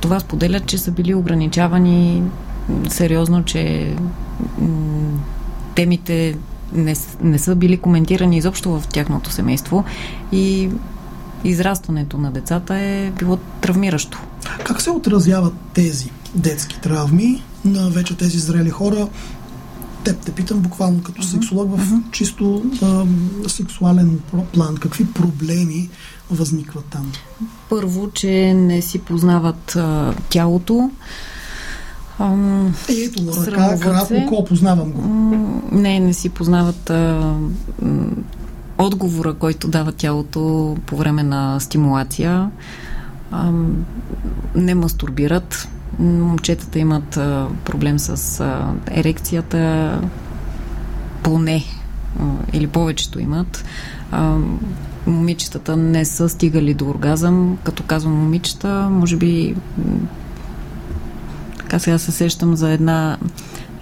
това 0.00 0.20
споделят, 0.20 0.66
че 0.66 0.78
са 0.78 0.90
били 0.90 1.14
ограничавани 1.14 2.22
сериозно, 2.88 3.44
че 3.44 3.92
м- 4.58 5.18
темите 5.74 6.36
не, 6.72 6.94
не 7.22 7.38
са 7.38 7.54
били 7.54 7.76
коментирани 7.76 8.36
изобщо 8.36 8.80
в 8.80 8.88
тяхното 8.88 9.30
семейство 9.30 9.84
и 10.32 10.68
израстването 11.44 12.18
на 12.18 12.30
децата 12.30 12.76
е 12.76 13.10
било 13.10 13.36
травмиращо. 13.36 14.18
Как 14.64 14.82
се 14.82 14.90
отразяват 14.90 15.54
тези 15.74 16.10
детски 16.38 16.80
травми 16.80 17.42
на 17.64 17.90
вече 17.90 18.16
тези 18.16 18.38
зрели 18.38 18.70
хора? 18.70 19.08
Теб 20.04 20.18
те 20.18 20.32
питам 20.32 20.60
буквално 20.60 21.02
като 21.02 21.22
uh-huh. 21.22 21.30
сексолог 21.30 21.76
в 21.76 21.90
uh-huh. 21.90 22.10
чисто 22.10 22.64
а, 22.82 23.04
сексуален 23.48 24.20
план. 24.52 24.76
Какви 24.76 25.06
проблеми 25.12 25.88
възникват 26.30 26.84
там? 26.84 27.12
Първо, 27.68 28.10
че 28.10 28.54
не 28.54 28.82
си 28.82 28.98
познават 28.98 29.76
а, 29.76 30.14
тялото. 30.28 30.90
Ам, 32.18 32.74
е, 32.88 32.92
Ето, 32.92 33.46
ръка, 33.46 33.80
крак, 33.80 34.10
око, 34.10 34.44
познавам 34.44 34.92
го. 34.92 35.02
Не, 35.72 36.00
не 36.00 36.12
си 36.12 36.28
познават 36.28 36.90
а, 36.90 37.34
отговора, 38.78 39.34
който 39.34 39.68
дава 39.68 39.92
тялото 39.92 40.76
по 40.86 40.96
време 40.96 41.22
на 41.22 41.60
стимулация. 41.60 42.50
А, 43.30 43.52
не 44.54 44.74
мастурбират. 44.74 45.68
Момчетата 45.98 46.78
имат 46.78 47.10
проблем 47.64 47.98
с 47.98 48.44
ерекцията, 48.90 50.00
поне, 51.22 51.64
или 52.52 52.66
повечето 52.66 53.20
имат. 53.20 53.64
А, 54.10 54.36
момичетата 55.06 55.76
не 55.76 56.04
са 56.04 56.28
стигали 56.28 56.74
до 56.74 56.88
оргазъм. 56.88 57.58
Като 57.64 57.82
казвам 57.82 58.14
момичета, 58.14 58.88
може 58.90 59.16
би 59.16 59.54
така 61.58 61.78
сега 61.78 61.98
се 61.98 62.12
сещам 62.12 62.56
за 62.56 62.70
една 62.70 63.18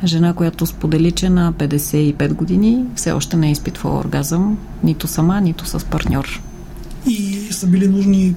жена, 0.04 0.32
която 0.32 0.66
сподели, 0.66 1.12
че 1.12 1.30
на 1.30 1.52
55 1.52 2.32
години 2.32 2.84
все 2.94 3.12
още 3.12 3.36
не 3.36 3.48
е 3.48 3.50
изпитвала 3.50 4.00
оргазъм, 4.00 4.58
нито 4.84 5.06
сама, 5.06 5.40
нито 5.40 5.66
с 5.66 5.84
партньор. 5.84 6.42
И 7.06 7.48
са 7.50 7.66
били 7.66 7.88
нужни 7.88 8.34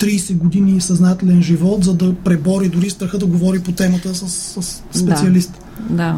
30 0.00 0.36
години 0.36 0.80
съзнателен 0.80 1.42
живот, 1.42 1.84
за 1.84 1.94
да 1.94 2.14
пребори 2.14 2.68
дори 2.68 2.90
страха 2.90 3.18
да 3.18 3.26
говори 3.26 3.62
по 3.62 3.72
темата 3.72 4.14
с, 4.14 4.28
с 4.62 4.82
специалист. 4.92 5.62
Да, 5.90 5.96
да. 5.96 6.16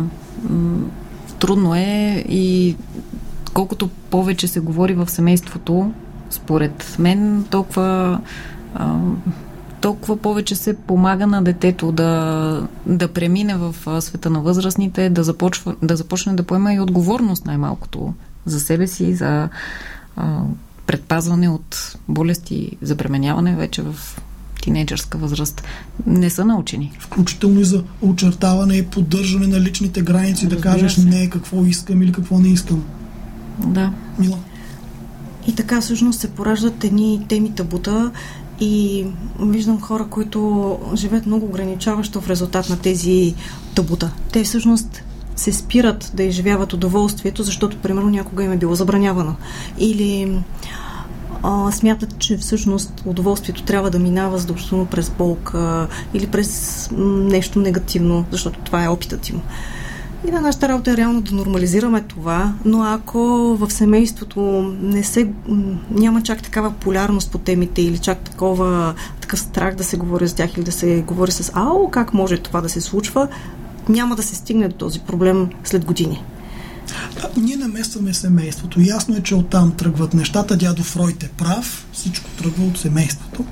Трудно 1.39 1.75
е 1.75 2.25
и 2.29 2.77
колкото 3.53 3.89
повече 3.89 4.49
се 4.49 4.61
говори 4.61 4.95
в 4.95 5.11
семейството, 5.11 5.93
според 6.31 6.97
мен, 6.99 7.45
толкова 7.51 8.21
толкова 9.81 10.17
повече 10.17 10.57
се 10.57 10.77
помага 10.77 11.27
на 11.27 11.43
детето 11.43 11.93
да, 11.93 12.67
да 12.87 13.09
премине 13.09 13.57
в 13.57 13.75
света 14.03 14.31
на 14.31 14.41
възрастните, 14.41 15.11
да, 15.11 15.25
започва, 15.25 15.75
да 15.83 15.97
започне 15.97 16.35
да 16.35 16.43
поема 16.43 16.75
и 16.75 16.81
отговорност 16.81 17.47
най-малкото 17.47 18.15
за 18.47 18.61
себе 18.61 18.87
си, 18.87 19.15
за 19.15 19.49
а, 20.17 20.41
предпазване 20.87 21.49
от 21.49 21.97
болести, 22.09 22.77
за 22.83 22.95
бременяване 22.95 23.57
вече 23.57 23.83
в 23.83 23.95
тинейджърска 24.63 25.19
възраст. 25.19 25.63
Не 26.07 26.31
са 26.31 26.45
научени. 26.45 26.93
Включително 26.99 27.61
и 27.61 27.65
за 27.65 27.83
очертаване 28.03 28.75
и 28.77 28.87
поддържане 28.87 29.47
на 29.47 29.61
личните 29.61 30.03
граници, 30.03 30.45
Разбира 30.45 30.61
да 30.61 30.63
кажеш 30.63 30.95
се. 30.95 31.05
не 31.05 31.31
какво 31.31 31.65
искам 31.65 32.03
или 32.03 32.13
какво 32.13 32.39
не 32.39 32.49
искам. 32.49 32.85
Да. 33.59 33.93
Мила. 34.19 34.39
И 35.47 35.55
така 35.55 35.81
всъщност 35.81 36.21
се 36.21 36.31
пораждат 36.31 36.85
едни 36.85 37.27
теми 37.29 37.55
табута 37.55 38.11
и 38.61 39.05
виждам 39.41 39.81
хора, 39.81 40.07
които 40.11 40.79
живеят 40.95 41.27
много 41.27 41.47
ограничаващо 41.47 42.21
в 42.21 42.29
резултат 42.29 42.69
на 42.69 42.79
тези 42.79 43.35
табута. 43.75 44.13
Те 44.33 44.45
всъщност 44.45 45.03
се 45.43 45.53
спират 45.53 46.13
да 46.15 46.23
изживяват 46.23 46.73
удоволствието, 46.73 47.43
защото, 47.43 47.77
примерно, 47.77 48.11
някога 48.11 48.45
им 48.45 48.53
е 48.53 48.57
било 48.57 48.75
забранявано. 48.75 49.35
Или 49.79 50.39
а, 51.43 51.73
смятат, 51.73 52.19
че 52.19 52.37
всъщност 52.37 53.03
удоволствието 53.07 53.63
трябва 53.63 53.91
да 53.91 53.99
минава 53.99 54.39
задължително 54.39 54.87
през 54.87 55.11
болка 55.11 55.89
или 56.15 56.27
през 56.27 56.89
нещо 57.07 57.59
негативно, 57.59 58.25
защото 58.31 58.59
това 58.59 58.85
е 58.85 58.89
опитът 58.89 59.29
им. 59.29 59.43
И 60.29 60.31
на 60.31 60.41
нашата 60.41 60.69
работа 60.69 60.91
е 60.93 60.97
реално 60.97 61.21
да 61.21 61.35
нормализираме 61.35 62.01
това, 62.01 62.53
но 62.65 62.83
ако 62.83 63.19
в 63.57 63.71
семейството 63.71 64.41
не 64.81 65.05
се, 65.05 65.29
няма 65.91 66.23
чак 66.23 66.43
такава 66.43 66.71
полярност 66.71 67.31
по 67.31 67.39
темите 67.39 67.83
или 67.83 67.99
чак 67.99 68.19
такова, 68.19 68.95
такъв 69.21 69.41
страх 69.41 69.75
да 69.75 69.85
се 69.85 69.97
говори 69.97 70.29
с 70.29 70.35
тях 70.35 70.57
или 70.57 70.65
да 70.65 70.73
се 70.73 71.05
говори 71.07 71.33
с 71.33 71.53
АО, 71.55 71.91
как 71.91 72.15
може 72.15 72.37
това 72.37 72.61
да 72.61 72.69
се 72.69 72.81
случва, 72.81 73.29
няма 73.89 74.17
да 74.17 74.23
се 74.23 74.35
стигне 74.35 74.69
до 74.69 74.75
този 74.75 75.01
проблем 75.01 75.49
след 75.65 75.85
години. 75.85 76.23
Ние 77.37 77.57
наместваме 77.57 78.15
семейството. 78.15 78.81
Ясно 78.81 79.17
е, 79.17 79.23
че 79.23 79.35
оттам 79.35 79.73
тръгват 79.73 80.15
нещата. 80.15 80.57
Дядо 80.57 80.83
Фройд 80.83 81.23
е 81.23 81.29
прав. 81.29 81.87
Всичко 81.93 82.31
тръгва 82.31 82.65
от 82.65 82.79
семейството 82.79 83.45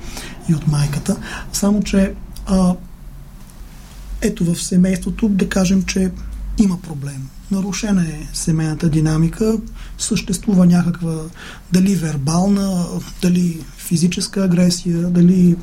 и 0.49 0.55
от 0.55 0.67
майката. 0.67 1.17
Само, 1.53 1.83
че 1.83 2.13
а, 2.45 2.75
ето 4.21 4.45
в 4.45 4.63
семейството 4.63 5.29
да 5.29 5.49
кажем, 5.49 5.83
че 5.83 6.11
има 6.57 6.81
проблем. 6.81 7.29
Нарушена 7.51 8.01
е 8.01 8.27
семейната 8.33 8.89
динамика, 8.89 9.57
съществува 9.97 10.65
някаква 10.65 11.15
дали 11.71 11.95
вербална, 11.95 12.85
дали 13.21 13.59
физическа 13.77 14.43
агресия, 14.43 15.09
дали 15.09 15.55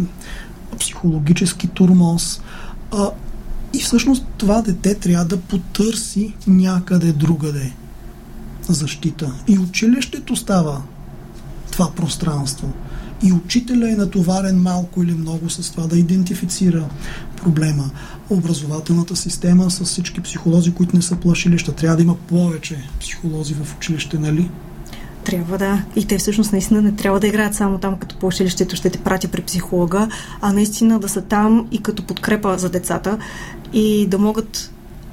психологически 0.79 1.69
турмоз. 1.69 2.41
А, 2.93 3.11
и 3.75 3.79
всъщност 3.79 4.25
това 4.37 4.63
дете 4.63 4.95
трябва 4.95 5.25
да 5.25 5.41
потърси 5.41 6.35
някъде 6.47 7.13
другаде 7.13 7.73
защита. 8.69 9.33
И 9.49 9.59
училището 9.59 10.37
става 10.37 10.83
това 11.71 11.91
пространство. 11.91 12.73
И 13.23 13.33
учителя 13.33 13.91
е 13.91 13.97
натоварен 13.97 14.63
малко 14.63 15.03
или 15.03 15.15
много 15.15 15.51
с 15.51 15.71
това 15.71 15.87
да 15.87 15.99
идентифицира 15.99 16.89
проблема. 17.37 17.91
Образователната 18.31 19.17
система 19.17 19.71
с 19.71 19.85
всички 19.85 20.21
психолози, 20.21 20.75
които 20.75 20.97
не 20.97 21.03
са 21.03 21.17
плашилища. 21.17 21.73
Трябва 21.73 21.97
да 21.97 22.03
има 22.03 22.15
повече 22.15 22.89
психолози 23.01 23.55
в 23.55 23.77
училище, 23.77 24.19
нали? 24.19 24.51
Трябва 25.29 25.59
да. 25.59 25.83
И 25.97 26.07
те 26.07 26.19
всъщност 26.19 26.53
наистина 26.53 26.83
не 26.83 26.93
трябва 26.93 27.21
да 27.21 27.27
играят 27.27 27.55
само 27.55 27.79
там, 27.79 27.97
като 27.99 28.17
по 28.17 28.27
училището 28.27 28.77
ще 28.77 28.91
те 28.91 28.99
пратя 28.99 29.29
при 29.29 29.43
психолога, 29.43 30.09
а 30.41 30.53
наистина 30.53 30.99
да 30.99 31.09
са 31.09 31.23
там 31.23 31.67
и 31.71 31.83
като 31.83 32.03
подкрепа 32.03 32.59
за 32.59 32.69
децата 32.69 33.19
и 33.73 34.07
да 34.07 34.19
могат 34.19 34.71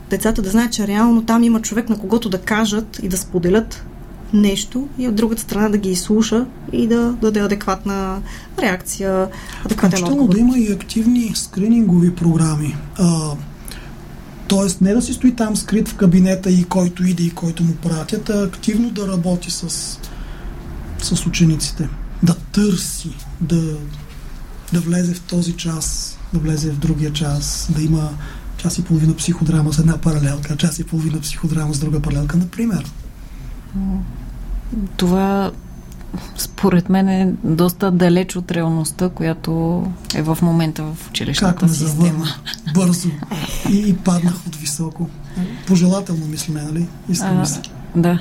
децата 0.09 0.41
да 0.41 0.49
знаят, 0.49 0.73
че 0.73 0.87
реално 0.87 1.25
там 1.25 1.43
има 1.43 1.61
човек 1.61 1.89
на 1.89 1.99
когото 1.99 2.29
да 2.29 2.37
кажат 2.37 2.99
и 3.03 3.07
да 3.07 3.17
споделят 3.17 3.85
нещо 4.33 4.87
и 4.97 5.07
от 5.07 5.15
другата 5.15 5.41
страна 5.41 5.69
да 5.69 5.77
ги 5.77 5.89
изслуша 5.89 6.45
и 6.71 6.87
да 6.87 7.11
даде 7.11 7.39
адекватна 7.39 8.21
реакция, 8.59 9.27
адекватен 9.65 10.03
отговор. 10.03 10.33
да 10.33 10.39
има 10.39 10.57
и 10.57 10.71
активни 10.71 11.31
скринингови 11.35 12.15
програми. 12.15 12.75
А, 12.97 13.31
Тоест 14.47 14.81
не 14.81 14.93
да 14.93 15.01
си 15.01 15.13
стои 15.13 15.35
там 15.35 15.55
скрит 15.55 15.89
в 15.89 15.95
кабинета 15.95 16.51
и 16.51 16.63
който 16.63 17.03
иде 17.03 17.23
и 17.23 17.29
който 17.29 17.63
му 17.63 17.75
пратят, 17.75 18.29
а 18.29 18.43
активно 18.43 18.89
да 18.89 19.07
работи 19.07 19.51
с, 19.51 19.69
с 21.01 21.25
учениците. 21.25 21.89
Да 22.23 22.35
търси, 22.35 23.09
да, 23.41 23.77
да 24.73 24.79
влезе 24.79 25.13
в 25.13 25.21
този 25.21 25.53
час, 25.53 26.17
да 26.33 26.39
влезе 26.39 26.71
в 26.71 26.77
другия 26.77 27.13
час, 27.13 27.69
да 27.75 27.81
има 27.81 28.09
час 28.57 28.77
и 28.77 28.83
половина 28.83 29.15
психодрама 29.15 29.73
с 29.73 29.79
една 29.79 29.97
паралелка, 29.97 30.57
час 30.57 30.79
и 30.79 30.83
половина 30.83 31.21
психодрама 31.21 31.73
с 31.73 31.79
друга 31.79 31.99
паралелка, 31.99 32.37
например. 32.37 32.91
Това 34.97 35.51
според 36.37 36.89
мен 36.89 37.09
е 37.09 37.33
доста 37.43 37.91
далеч 37.91 38.35
от 38.35 38.51
реалността, 38.51 39.09
която 39.09 39.83
е 40.15 40.21
в 40.21 40.37
момента 40.41 40.83
в 40.83 41.09
училищната 41.09 41.55
как 41.55 41.69
система. 41.69 42.25
Бързо. 42.75 43.09
И, 43.69 43.89
и 43.89 43.93
паднах 43.95 44.47
от 44.47 44.55
високо. 44.55 45.09
Пожелателно 45.67 46.25
мислене, 46.25 46.61
нали? 46.61 46.85
Искам 47.09 47.45
се. 47.45 47.61
Да. 47.95 48.19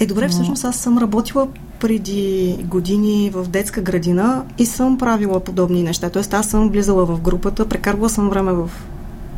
Е, 0.00 0.06
добре, 0.06 0.28
всъщност 0.28 0.64
аз 0.64 0.76
съм 0.76 0.98
работила 0.98 1.48
преди 1.80 2.56
години 2.64 3.30
в 3.34 3.48
детска 3.48 3.80
градина 3.80 4.44
и 4.58 4.66
съм 4.66 4.98
правила 4.98 5.40
подобни 5.40 5.82
неща. 5.82 6.10
Тоест 6.10 6.34
аз 6.34 6.46
съм 6.46 6.68
влизала 6.70 7.06
в 7.06 7.20
групата, 7.20 7.68
прекарвала 7.68 8.08
съм 8.10 8.30
време 8.30 8.52
в 8.52 8.70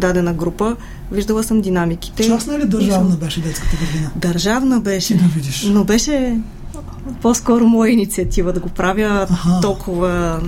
дадена 0.00 0.32
група, 0.34 0.76
виждала 1.12 1.42
съм 1.42 1.60
динамиките. 1.60 2.26
Частна 2.26 2.54
или 2.54 2.64
държавна 2.64 3.16
беше 3.16 3.40
детската 3.40 3.76
градина? 3.76 4.10
Държавна 4.16 4.80
беше. 4.80 5.16
да 5.16 5.24
видиш. 5.24 5.64
Но 5.70 5.84
беше 5.84 6.38
по-скоро 7.22 7.66
моя 7.66 7.92
инициатива 7.92 8.52
да 8.52 8.60
го 8.60 8.68
правя 8.68 9.26
Аха. 9.30 9.60
толкова 9.60 10.40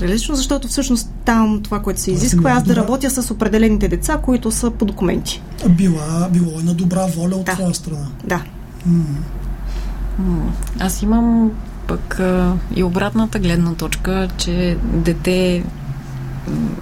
реалистично, 0.00 0.34
защото 0.34 0.68
всъщност 0.68 1.10
там 1.24 1.60
това, 1.62 1.82
което 1.82 2.00
се 2.00 2.10
изисква, 2.10 2.50
е 2.50 2.52
аз 2.52 2.62
да 2.62 2.76
работя 2.76 3.10
с 3.10 3.30
определените 3.30 3.88
деца, 3.88 4.16
които 4.16 4.50
са 4.50 4.70
по 4.70 4.84
документи. 4.84 5.42
Била, 5.68 6.28
било 6.32 6.60
е 6.60 6.62
на 6.62 6.74
добра 6.74 7.06
воля 7.06 7.36
от 7.36 7.44
да. 7.44 7.52
твоя 7.52 7.74
страна. 7.74 8.06
Да. 8.24 8.42
М- 8.86 10.52
аз 10.80 11.02
имам 11.02 11.50
пък 11.86 12.20
а, 12.20 12.54
и 12.76 12.82
обратната 12.82 13.38
гледна 13.38 13.74
точка, 13.74 14.28
че 14.38 14.76
дете 14.82 15.64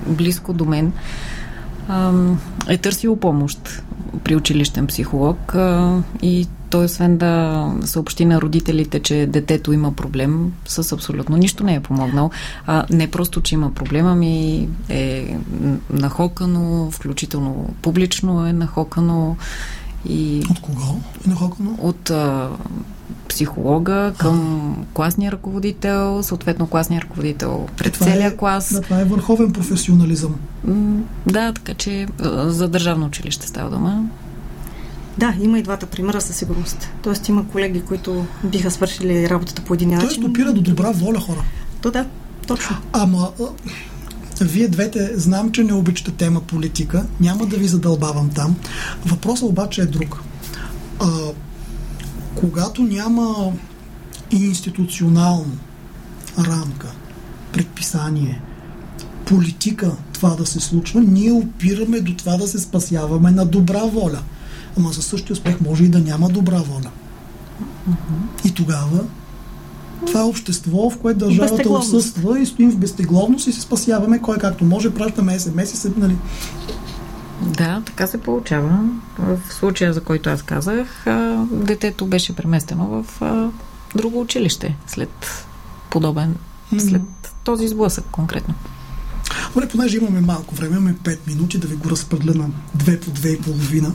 близко 0.06 0.52
до 0.52 0.64
мен 0.64 0.92
е 2.68 2.78
търсило 2.78 3.16
помощ 3.16 3.82
при 4.24 4.36
училищен 4.36 4.86
психолог 4.86 5.56
и 6.22 6.46
той 6.70 6.84
освен 6.84 7.16
да 7.16 7.72
съобщи 7.84 8.24
на 8.24 8.40
родителите, 8.40 9.00
че 9.00 9.26
детето 9.26 9.72
има 9.72 9.92
проблем, 9.92 10.52
с 10.66 10.92
абсолютно 10.92 11.36
нищо 11.36 11.64
не 11.64 11.74
е 11.74 11.80
помогнал. 11.80 12.30
А, 12.66 12.84
не 12.90 13.10
просто, 13.10 13.40
че 13.40 13.54
има 13.54 13.74
проблема 13.74 14.14
ми 14.14 14.68
е 14.88 15.38
нахокано, 15.90 16.90
включително 16.90 17.74
публично 17.82 18.46
е 18.46 18.52
нахокано. 18.52 19.36
И 20.08 20.42
от 20.50 20.60
кого 20.60 21.00
е 21.26 21.28
нахокано? 21.28 21.78
От 21.82 22.10
а, 22.10 22.48
психолога 23.28 24.12
към 24.18 24.76
класния 24.94 25.32
ръководител, 25.32 26.22
съответно 26.22 26.66
класния 26.66 27.00
ръководител 27.00 27.68
пред 27.76 27.92
това 27.92 28.06
целия 28.06 28.28
е, 28.28 28.36
клас. 28.36 28.72
Да, 28.72 28.80
това 28.80 29.00
е 29.00 29.04
върховен 29.04 29.52
професионализъм. 29.52 30.34
Да, 31.26 31.52
така 31.52 31.74
че 31.74 32.06
за 32.46 32.68
държавно 32.68 33.06
училище 33.06 33.46
става 33.46 33.70
дума. 33.70 34.04
Да, 35.18 35.34
има 35.40 35.58
и 35.58 35.62
двата 35.62 35.86
примера 35.86 36.20
със 36.20 36.36
сигурност. 36.36 36.88
Тоест 37.02 37.28
има 37.28 37.48
колеги, 37.48 37.80
които 37.80 38.26
биха 38.44 38.70
свършили 38.70 39.30
работата 39.30 39.62
по 39.62 39.74
един 39.74 39.88
начин. 39.88 40.08
Тоест 40.08 40.24
опира 40.24 40.52
до 40.52 40.60
добра 40.60 40.90
воля 40.90 41.20
хора. 41.20 41.44
То 41.82 41.90
да, 41.90 42.06
точно. 42.46 42.76
Ама, 42.92 43.30
вие 44.40 44.68
двете, 44.68 45.10
знам, 45.18 45.52
че 45.52 45.64
не 45.64 45.72
обичате 45.72 46.10
тема 46.10 46.40
политика, 46.40 47.06
няма 47.20 47.46
да 47.46 47.56
ви 47.56 47.68
задълбавам 47.68 48.30
там. 48.30 48.56
Въпросът 49.06 49.48
обаче 49.48 49.80
е 49.80 49.86
друг. 49.86 50.22
А, 51.00 51.06
когато 52.34 52.82
няма 52.82 53.52
институционално 54.30 55.56
рамка, 56.38 56.92
предписание, 57.52 58.42
политика 59.26 59.96
това 60.12 60.34
да 60.34 60.46
се 60.46 60.60
случва, 60.60 61.00
ние 61.00 61.32
опираме 61.32 62.00
до 62.00 62.14
това 62.14 62.36
да 62.36 62.48
се 62.48 62.58
спасяваме 62.58 63.30
на 63.30 63.46
добра 63.46 63.84
воля. 63.84 64.22
Ама 64.78 64.92
за 64.92 65.02
същия 65.02 65.32
успех 65.32 65.60
може 65.60 65.84
и 65.84 65.88
да 65.88 65.98
няма 65.98 66.28
добра 66.28 66.58
воля. 66.58 66.90
И 68.44 68.54
тогава 68.54 69.04
това 70.06 70.20
е 70.20 70.24
общество, 70.24 70.90
в 70.90 70.98
което 70.98 71.18
държавата 71.18 71.70
отсъства 71.70 72.40
и 72.40 72.46
стоим 72.46 72.70
в 72.70 72.76
безтегловност 72.76 73.46
и 73.46 73.52
се 73.52 73.60
спасяваме 73.60 74.18
кой 74.18 74.38
както 74.38 74.64
може, 74.64 74.94
пращаме 74.94 75.38
СМС 75.38 75.72
и 75.72 75.76
се, 75.76 75.92
нали, 75.96 76.16
да, 77.42 77.82
така 77.86 78.06
се 78.06 78.20
получава. 78.20 78.78
В 79.18 79.38
случая, 79.50 79.92
за 79.92 80.00
който 80.00 80.30
аз 80.30 80.42
казах, 80.42 81.04
детето 81.50 82.06
беше 82.06 82.36
преместено 82.36 82.86
в 82.86 83.22
друго 83.96 84.20
училище 84.20 84.76
след 84.86 85.44
подобен, 85.90 86.34
след 86.78 87.02
този 87.44 87.68
сблъсък 87.68 88.04
конкретно. 88.04 88.54
Добре, 89.56 89.68
понеже 89.68 89.96
имаме 89.96 90.20
малко 90.20 90.54
време, 90.54 90.76
имаме 90.76 90.94
5 91.04 91.18
минути 91.26 91.58
да 91.58 91.68
ви 91.68 91.76
го 91.76 91.90
разпредля 91.90 92.34
на 92.34 92.48
2 92.78 93.00
по 93.00 93.10
2 93.10 93.26
и 93.26 93.40
половина. 93.40 93.92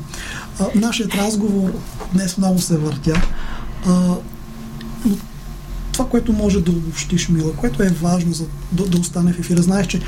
А, 0.60 0.66
нашият 0.76 1.16
разговор 1.16 1.72
днес 2.14 2.38
много 2.38 2.60
се 2.60 2.78
въртя. 2.78 3.22
А, 3.86 3.92
но 5.06 5.18
това, 5.92 6.06
което 6.06 6.34
може 6.34 6.62
да 6.62 6.72
обобщиш, 6.72 7.30
Мила, 7.30 7.54
което 7.54 7.84
е 7.84 7.90
важно 7.90 8.34
за, 8.34 8.46
да, 8.72 8.86
да 8.86 8.98
остане 8.98 9.34
в 9.34 9.40
ефира. 9.40 9.62
Знаеш, 9.62 9.88
че 9.88 10.02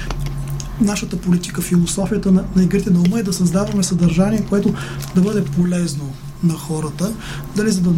нашата 0.81 1.17
политика, 1.17 1.61
философията 1.61 2.31
на, 2.31 2.45
на 2.55 2.63
игрите 2.63 2.89
на 2.89 2.99
ума 2.99 3.19
е 3.19 3.23
да 3.23 3.33
създаваме 3.33 3.83
съдържание, 3.83 4.45
което 4.49 4.73
да 5.15 5.21
бъде 5.21 5.45
полезно 5.45 6.13
на 6.43 6.53
хората, 6.53 7.13
дали 7.55 7.71
за 7.71 7.81
да 7.81 7.93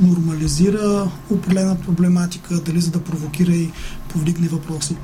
нормализира 0.00 1.10
определена 1.30 1.76
проблематика, 1.76 2.60
дали 2.60 2.80
за 2.80 2.90
да 2.90 3.04
провокира 3.04 3.52
и 3.52 3.70
повдигне 4.08 4.48
въпроси. 4.48 4.96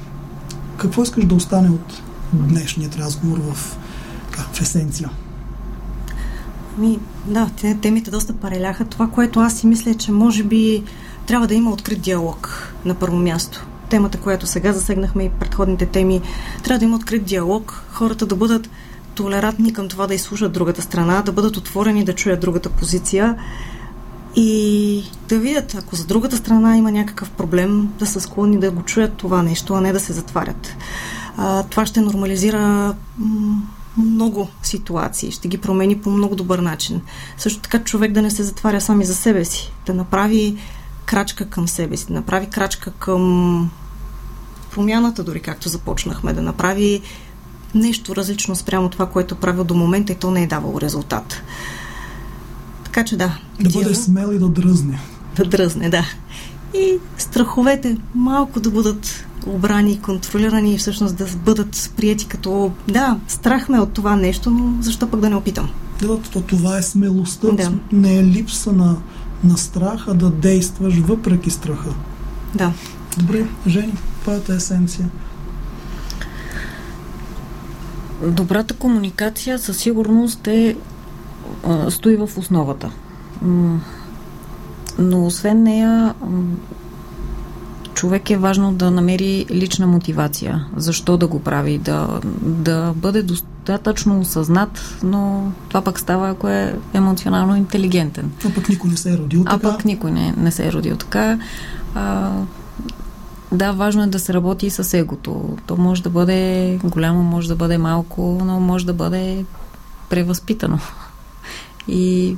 Какво 0.83 1.03
искаш 1.03 1.25
да 1.25 1.35
остане 1.35 1.71
от 1.71 2.03
днешният 2.33 2.97
разговор 2.97 3.39
в, 3.39 3.79
в 4.31 4.61
есенция? 4.61 5.11
Ми, 6.79 6.99
да, 7.27 7.51
темите 7.83 8.11
доста 8.11 8.33
пареляха. 8.33 8.85
Това, 8.85 9.09
което 9.09 9.41
аз 9.41 9.59
си 9.59 9.67
мисля, 9.67 9.91
е, 9.91 9.95
че 9.95 10.13
може 10.13 10.43
би 10.43 10.83
трябва 11.27 11.47
да 11.47 11.55
има 11.55 11.71
открит 11.71 12.01
диалог 12.01 12.73
на 12.85 12.95
първо 12.95 13.17
място 13.17 13.67
темата, 13.91 14.19
която 14.19 14.47
сега 14.47 14.73
засегнахме 14.73 15.25
и 15.25 15.31
предходните 15.31 15.87
теми, 15.87 16.21
трябва 16.65 16.79
да 16.79 16.85
има 16.85 16.97
открит 16.97 17.25
диалог, 17.25 17.85
хората 17.93 18.27
да 18.27 18.37
бъдат 18.37 18.71
толерантни 19.15 19.73
към 19.73 19.89
това 19.89 20.07
да 20.07 20.15
изслушат 20.15 20.53
другата 20.53 20.83
страна, 20.83 21.23
да 21.23 21.33
бъдат 21.33 21.57
отворени 21.57 22.05
да 22.05 22.15
чуят 22.15 22.41
другата 22.41 22.71
позиция 22.71 23.37
и 24.37 25.05
да 25.29 25.39
видят, 25.39 25.75
ако 25.75 25.97
за 25.97 26.07
другата 26.07 26.37
страна 26.37 26.77
има 26.77 26.93
някакъв 26.93 27.31
проблем, 27.31 27.89
да 27.99 28.07
са 28.07 28.21
склонни 28.21 28.61
да 28.61 28.71
го 28.71 28.83
чуят 28.83 29.15
това 29.17 29.43
нещо, 29.43 29.75
а 29.75 29.81
не 29.81 29.93
да 29.93 30.01
се 30.01 30.13
затварят. 30.13 30.77
А, 31.37 31.63
това 31.63 31.87
ще 31.87 32.01
нормализира 32.01 32.95
много 33.97 34.49
ситуации, 34.63 35.31
ще 35.31 35.49
ги 35.49 35.59
промени 35.59 35.99
по 35.99 36.11
много 36.11 36.37
добър 36.37 36.59
начин. 36.59 37.01
Също 37.39 37.61
така 37.61 37.79
човек 37.79 38.13
да 38.13 38.23
не 38.23 38.31
се 38.31 38.43
затваря 38.43 38.81
сами 38.81 39.05
за 39.05 39.15
себе 39.15 39.45
си, 39.45 39.73
да 39.87 39.95
направи 39.95 40.57
крачка 41.05 41.49
към 41.49 41.69
себе 41.69 41.97
си, 41.97 42.07
да 42.07 42.15
направи 42.15 42.47
крачка 42.47 42.91
към 42.91 43.71
промяната, 44.71 45.25
дори 45.25 45.41
както 45.41 45.69
започнахме, 45.69 46.33
да 46.33 46.43
направи 46.43 47.03
нещо 47.75 48.17
различно 48.17 48.57
спрямо 48.57 48.89
това, 48.89 49.07
което 49.07 49.35
е 49.35 49.39
правил 49.39 49.65
до 49.65 49.75
момента 49.75 50.13
и 50.13 50.17
то 50.17 50.31
не 50.31 50.43
е 50.43 50.47
давало 50.47 50.81
резултат. 50.81 51.43
Така 52.93 53.05
че 53.05 53.17
да. 53.17 53.39
Да 53.61 53.71
бъде 53.71 53.95
смел 53.95 54.33
и 54.33 54.39
да 54.39 54.49
дръзне. 54.49 55.01
Да 55.37 55.45
дръзне, 55.45 55.91
да. 55.91 56.05
И 56.75 56.99
страховете 57.19 57.97
малко 58.15 58.61
да 58.61 58.71
бъдат 58.71 59.27
обрани, 59.47 60.01
контролирани 60.01 60.75
и 60.75 60.79
всъщност 60.79 61.17
да 61.17 61.27
бъдат 61.45 61.93
прияти 61.97 62.27
като 62.27 62.73
да, 62.89 63.19
страх 63.29 63.69
ме 63.69 63.81
от 63.81 63.93
това 63.93 64.17
нещо, 64.17 64.51
но 64.51 64.83
защо 64.83 65.11
пък 65.11 65.21
да 65.21 65.31
не 65.31 65.37
опитам? 65.37 65.71
Да, 66.01 66.19
то 66.19 66.41
това 66.41 66.79
е 66.79 66.83
смелостта. 66.83 67.49
Да. 67.51 67.73
Не 67.93 68.19
е 68.19 68.25
липса 68.25 68.73
на, 68.73 68.97
на 69.45 69.59
страх, 69.59 70.05
а 70.09 70.15
да 70.15 70.31
действаш 70.31 70.99
въпреки 70.99 71.51
страха. 71.51 71.91
Да. 72.55 72.73
Добре, 73.19 73.47
Жени, 73.67 73.95
твоята 74.23 74.55
есенция? 74.55 75.09
Добрата 78.27 78.75
комуникация 78.75 79.59
със 79.59 79.77
сигурност 79.77 80.47
е 80.47 80.77
стои 81.89 82.17
в 82.17 82.29
основата. 82.37 82.91
Но 84.99 85.27
освен 85.27 85.63
нея 85.63 86.15
човек 87.95 88.31
е 88.31 88.37
важно 88.37 88.73
да 88.73 88.91
намери 88.91 89.47
лична 89.51 89.87
мотивация. 89.87 90.67
Защо 90.77 91.17
да 91.17 91.27
го 91.27 91.41
прави? 91.41 91.79
Да, 91.79 92.21
да 92.43 92.93
бъде 92.97 93.23
достатъчно 93.23 94.21
осъзнат, 94.21 94.99
но 95.03 95.53
това 95.69 95.83
пък 95.83 96.01
става, 96.01 96.31
ако 96.31 96.49
е 96.49 96.75
емоционално 96.95 97.57
интелигентен. 97.57 98.33
А 98.47 98.55
пък 98.55 98.69
никой 98.69 98.91
не 98.91 98.97
се 98.97 99.13
е 99.13 99.19
родил 99.19 99.45
така. 99.45 99.57
А 99.57 99.59
пък 99.59 99.85
никой 99.85 100.11
не, 100.11 100.35
не 100.37 100.51
се 100.51 100.67
е 100.67 100.73
родил 100.73 100.97
така. 100.97 101.39
А, 101.95 102.31
да, 103.53 103.73
важно 103.73 104.03
е 104.03 104.07
да 104.07 104.19
се 104.19 104.35
работи 104.35 104.67
и 104.67 104.71
с 104.71 104.99
егото. 104.99 105.57
То 105.67 105.77
може 105.77 106.03
да 106.03 106.11
бъде 106.11 106.79
голямо, 106.85 107.23
може 107.23 107.49
да 107.49 107.57
бъде 107.57 107.79
малко, 107.79 108.43
но 108.45 108.61
може 108.61 108.87
да 108.87 108.93
бъде 108.93 109.45
превъзпитано. 110.11 110.79
И 111.89 112.37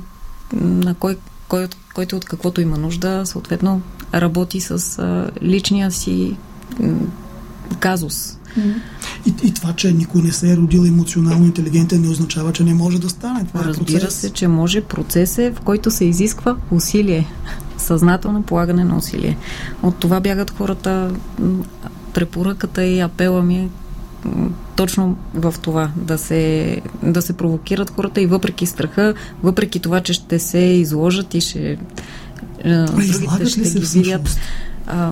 на 0.53 0.93
кой, 0.93 1.17
кой, 1.47 1.67
който 1.93 2.15
от 2.15 2.25
каквото 2.25 2.61
има 2.61 2.77
нужда, 2.77 3.21
съответно 3.25 3.81
работи 4.13 4.61
с 4.61 4.99
а, 4.99 5.31
личния 5.41 5.91
си 5.91 6.35
м, 6.79 6.93
казус. 7.79 8.37
И, 9.25 9.47
и 9.47 9.53
това, 9.53 9.73
че 9.73 9.93
никой 9.93 10.21
не 10.21 10.31
се 10.31 10.51
е 10.51 10.57
родил 10.57 10.79
емоционално 10.87 11.45
интелигентен, 11.45 12.01
не 12.01 12.09
означава, 12.09 12.53
че 12.53 12.63
не 12.63 12.73
може 12.73 12.99
да 12.99 13.09
стане. 13.09 13.45
Това 13.45 13.59
е 13.59 13.63
Разбира 13.63 13.97
е 13.97 13.99
процес. 14.01 14.19
се, 14.19 14.29
че 14.29 14.47
може. 14.47 14.81
Процес 14.81 15.37
е, 15.37 15.51
в 15.51 15.59
който 15.59 15.91
се 15.91 16.05
изисква 16.05 16.57
усилие 16.71 17.27
съзнателно 17.77 18.43
полагане 18.43 18.83
на 18.83 18.97
усилие. 18.97 19.37
От 19.83 19.95
това 19.95 20.19
бягат 20.19 20.51
хората. 20.57 21.11
Препоръката 22.13 22.85
и 22.85 22.99
апела 22.99 23.43
ми 23.43 23.57
е 23.57 23.69
точно 24.75 25.17
в 25.33 25.55
това, 25.61 25.91
да 25.95 26.17
се, 26.17 26.81
да 27.03 27.21
се 27.21 27.33
провокират 27.33 27.89
хората 27.89 28.21
и 28.21 28.25
въпреки 28.25 28.65
страха, 28.65 29.13
въпреки 29.43 29.79
това, 29.79 30.01
че 30.01 30.13
ще 30.13 30.39
се 30.39 30.59
изложат 30.59 31.33
и 31.33 31.41
ще 31.41 31.77
а, 32.65 32.85
другите 32.85 33.45
ще 33.45 33.61
ги 33.61 33.79
видят. 33.79 34.37
А, 34.87 35.11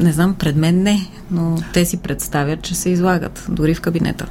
не 0.00 0.12
знам, 0.12 0.34
пред 0.34 0.56
мен 0.56 0.82
не, 0.82 1.06
но 1.30 1.58
те 1.72 1.84
си 1.84 1.96
представят, 1.96 2.62
че 2.62 2.74
се 2.74 2.90
излагат, 2.90 3.46
дори 3.48 3.74
в 3.74 3.80
кабинета. 3.80 4.26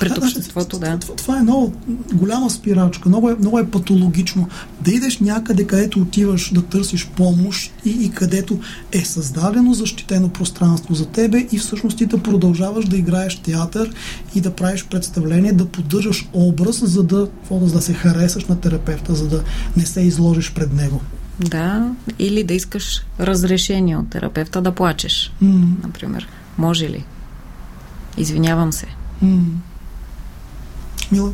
Пред 0.00 0.18
обществото, 0.18 0.78
да. 0.78 0.98
Това, 0.98 1.14
това 1.16 1.38
е 1.38 1.42
много 1.42 1.72
голяма 2.12 2.50
спирачка, 2.50 3.08
много 3.08 3.30
е, 3.30 3.34
много 3.34 3.58
е 3.58 3.70
патологично. 3.70 4.48
Да 4.80 4.90
идеш 4.90 5.18
някъде, 5.18 5.66
където 5.66 6.00
отиваш 6.00 6.52
да 6.54 6.62
търсиш 6.62 7.06
помощ 7.06 7.72
и, 7.84 7.90
и 7.90 8.10
където 8.10 8.60
е 8.92 9.04
създадено 9.04 9.74
защитено 9.74 10.28
пространство 10.28 10.94
за 10.94 11.06
тебе 11.06 11.46
и 11.52 11.58
всъщност 11.58 11.98
ти 11.98 12.06
да 12.06 12.22
продължаваш 12.22 12.84
да 12.84 12.96
играеш 12.96 13.36
театър 13.36 13.90
и 14.34 14.40
да 14.40 14.54
правиш 14.54 14.84
представление, 14.84 15.52
да 15.52 15.66
поддържаш 15.66 16.28
образ, 16.32 16.84
за 16.84 17.02
да, 17.02 17.28
да 17.50 17.80
се 17.80 17.94
харесаш 17.94 18.44
на 18.44 18.60
терапевта, 18.60 19.14
за 19.14 19.28
да 19.28 19.42
не 19.76 19.86
се 19.86 20.00
изложиш 20.00 20.52
пред 20.52 20.72
него. 20.72 21.00
Да, 21.40 21.90
или 22.18 22.44
да 22.44 22.54
искаш 22.54 23.02
разрешение 23.20 23.96
от 23.96 24.10
терапевта 24.10 24.62
да 24.62 24.72
плачеш, 24.72 25.32
mm. 25.42 25.84
например. 25.84 26.28
Може 26.58 26.88
ли? 26.88 27.04
Извинявам 28.16 28.72
се. 28.72 28.86
Mm. 29.24 29.42
Мила? 31.12 31.30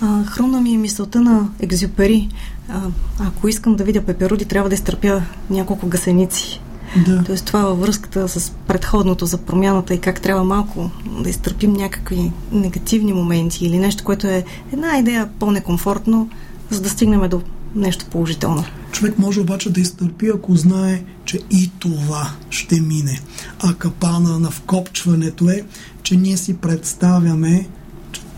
А, 0.00 0.24
хрумна 0.24 0.60
ми 0.60 0.74
е 0.74 0.78
мисълта 0.78 1.20
на 1.20 1.48
Екзюпери. 1.60 2.28
А, 2.68 2.80
ако 3.18 3.48
искам 3.48 3.76
да 3.76 3.84
видя 3.84 4.02
пеперуди, 4.02 4.44
трябва 4.44 4.68
да 4.68 4.74
изтърпя 4.74 5.22
няколко 5.50 5.86
гасеници. 5.86 6.60
Да. 7.06 7.22
Тоест 7.26 7.44
това 7.46 7.60
във 7.60 7.80
връзката 7.80 8.28
с 8.28 8.52
предходното 8.66 9.26
за 9.26 9.38
промяната 9.38 9.94
и 9.94 10.00
как 10.00 10.20
трябва 10.20 10.44
малко 10.44 10.90
да 11.22 11.30
изтърпим 11.30 11.72
някакви 11.72 12.32
негативни 12.52 13.12
моменти 13.12 13.66
или 13.66 13.78
нещо, 13.78 14.04
което 14.04 14.26
е 14.26 14.44
една 14.72 14.98
идея 14.98 15.28
по-некомфортно, 15.38 16.30
за 16.70 16.80
да 16.80 16.90
стигнем 16.90 17.28
до 17.28 17.42
нещо 17.74 18.06
положително. 18.10 18.64
Човек 18.92 19.18
може 19.18 19.40
обаче 19.40 19.72
да 19.72 19.80
изтърпи, 19.80 20.30
ако 20.34 20.56
знае, 20.56 21.02
че 21.24 21.38
и 21.50 21.70
това 21.78 22.30
ще 22.50 22.80
мине. 22.80 23.20
А 23.60 23.74
капана 23.74 24.38
на 24.38 24.50
вкопчването 24.50 25.50
е, 25.50 25.62
че 26.02 26.16
ние 26.16 26.36
си 26.36 26.56
представяме, 26.56 27.66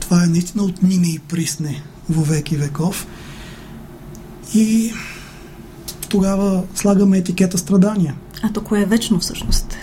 това 0.04 0.24
е 0.24 0.26
наистина 0.26 0.64
отмине 0.64 1.08
и 1.08 1.18
присне 1.18 1.82
во 2.08 2.22
веки 2.22 2.56
веков. 2.56 3.06
И 4.54 4.92
тогава 6.08 6.62
слагаме 6.74 7.18
етикета 7.18 7.58
страдания. 7.58 8.14
А 8.42 8.52
то 8.52 8.64
кое 8.64 8.82
е 8.82 8.86
вечно 8.86 9.20
всъщност? 9.20 9.76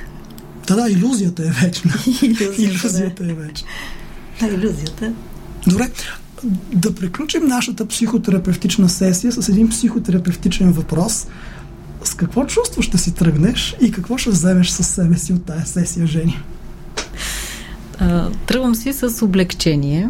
Да, 0.67 0.75
да, 0.75 0.89
иллюзията 0.89 1.43
е 1.43 1.49
вечна. 1.49 1.93
Иллюзията, 2.21 2.61
иллюзията 2.61 3.23
е 3.23 3.33
вечна. 3.33 3.67
Да, 4.39 4.47
иллюзията. 4.47 5.13
Добре, 5.67 5.91
да 6.73 6.95
приключим 6.95 7.47
нашата 7.47 7.87
психотерапевтична 7.87 8.89
сесия 8.89 9.31
с 9.31 9.49
един 9.49 9.69
психотерапевтичен 9.69 10.71
въпрос. 10.71 11.27
С 12.03 12.13
какво 12.13 12.45
чувство 12.45 12.81
ще 12.81 12.97
си 12.97 13.13
тръгнеш 13.13 13.75
и 13.81 13.91
какво 13.91 14.17
ще 14.17 14.29
вземеш 14.29 14.69
със 14.69 14.87
себе 14.87 15.17
си 15.17 15.33
от 15.33 15.45
тая 15.45 15.65
сесия, 15.65 16.07
Жени? 16.07 16.39
А, 18.01 18.29
тръгвам 18.45 18.75
си 18.75 18.93
с 18.93 19.25
облегчение, 19.25 20.09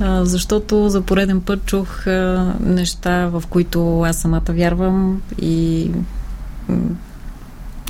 а, 0.00 0.24
защото 0.24 0.88
за 0.88 1.00
пореден 1.00 1.40
път 1.40 1.64
чух 1.66 2.06
а, 2.06 2.54
неща, 2.60 3.26
в 3.26 3.42
които 3.50 4.00
аз 4.00 4.16
самата 4.16 4.42
вярвам 4.48 5.22
и 5.42 5.90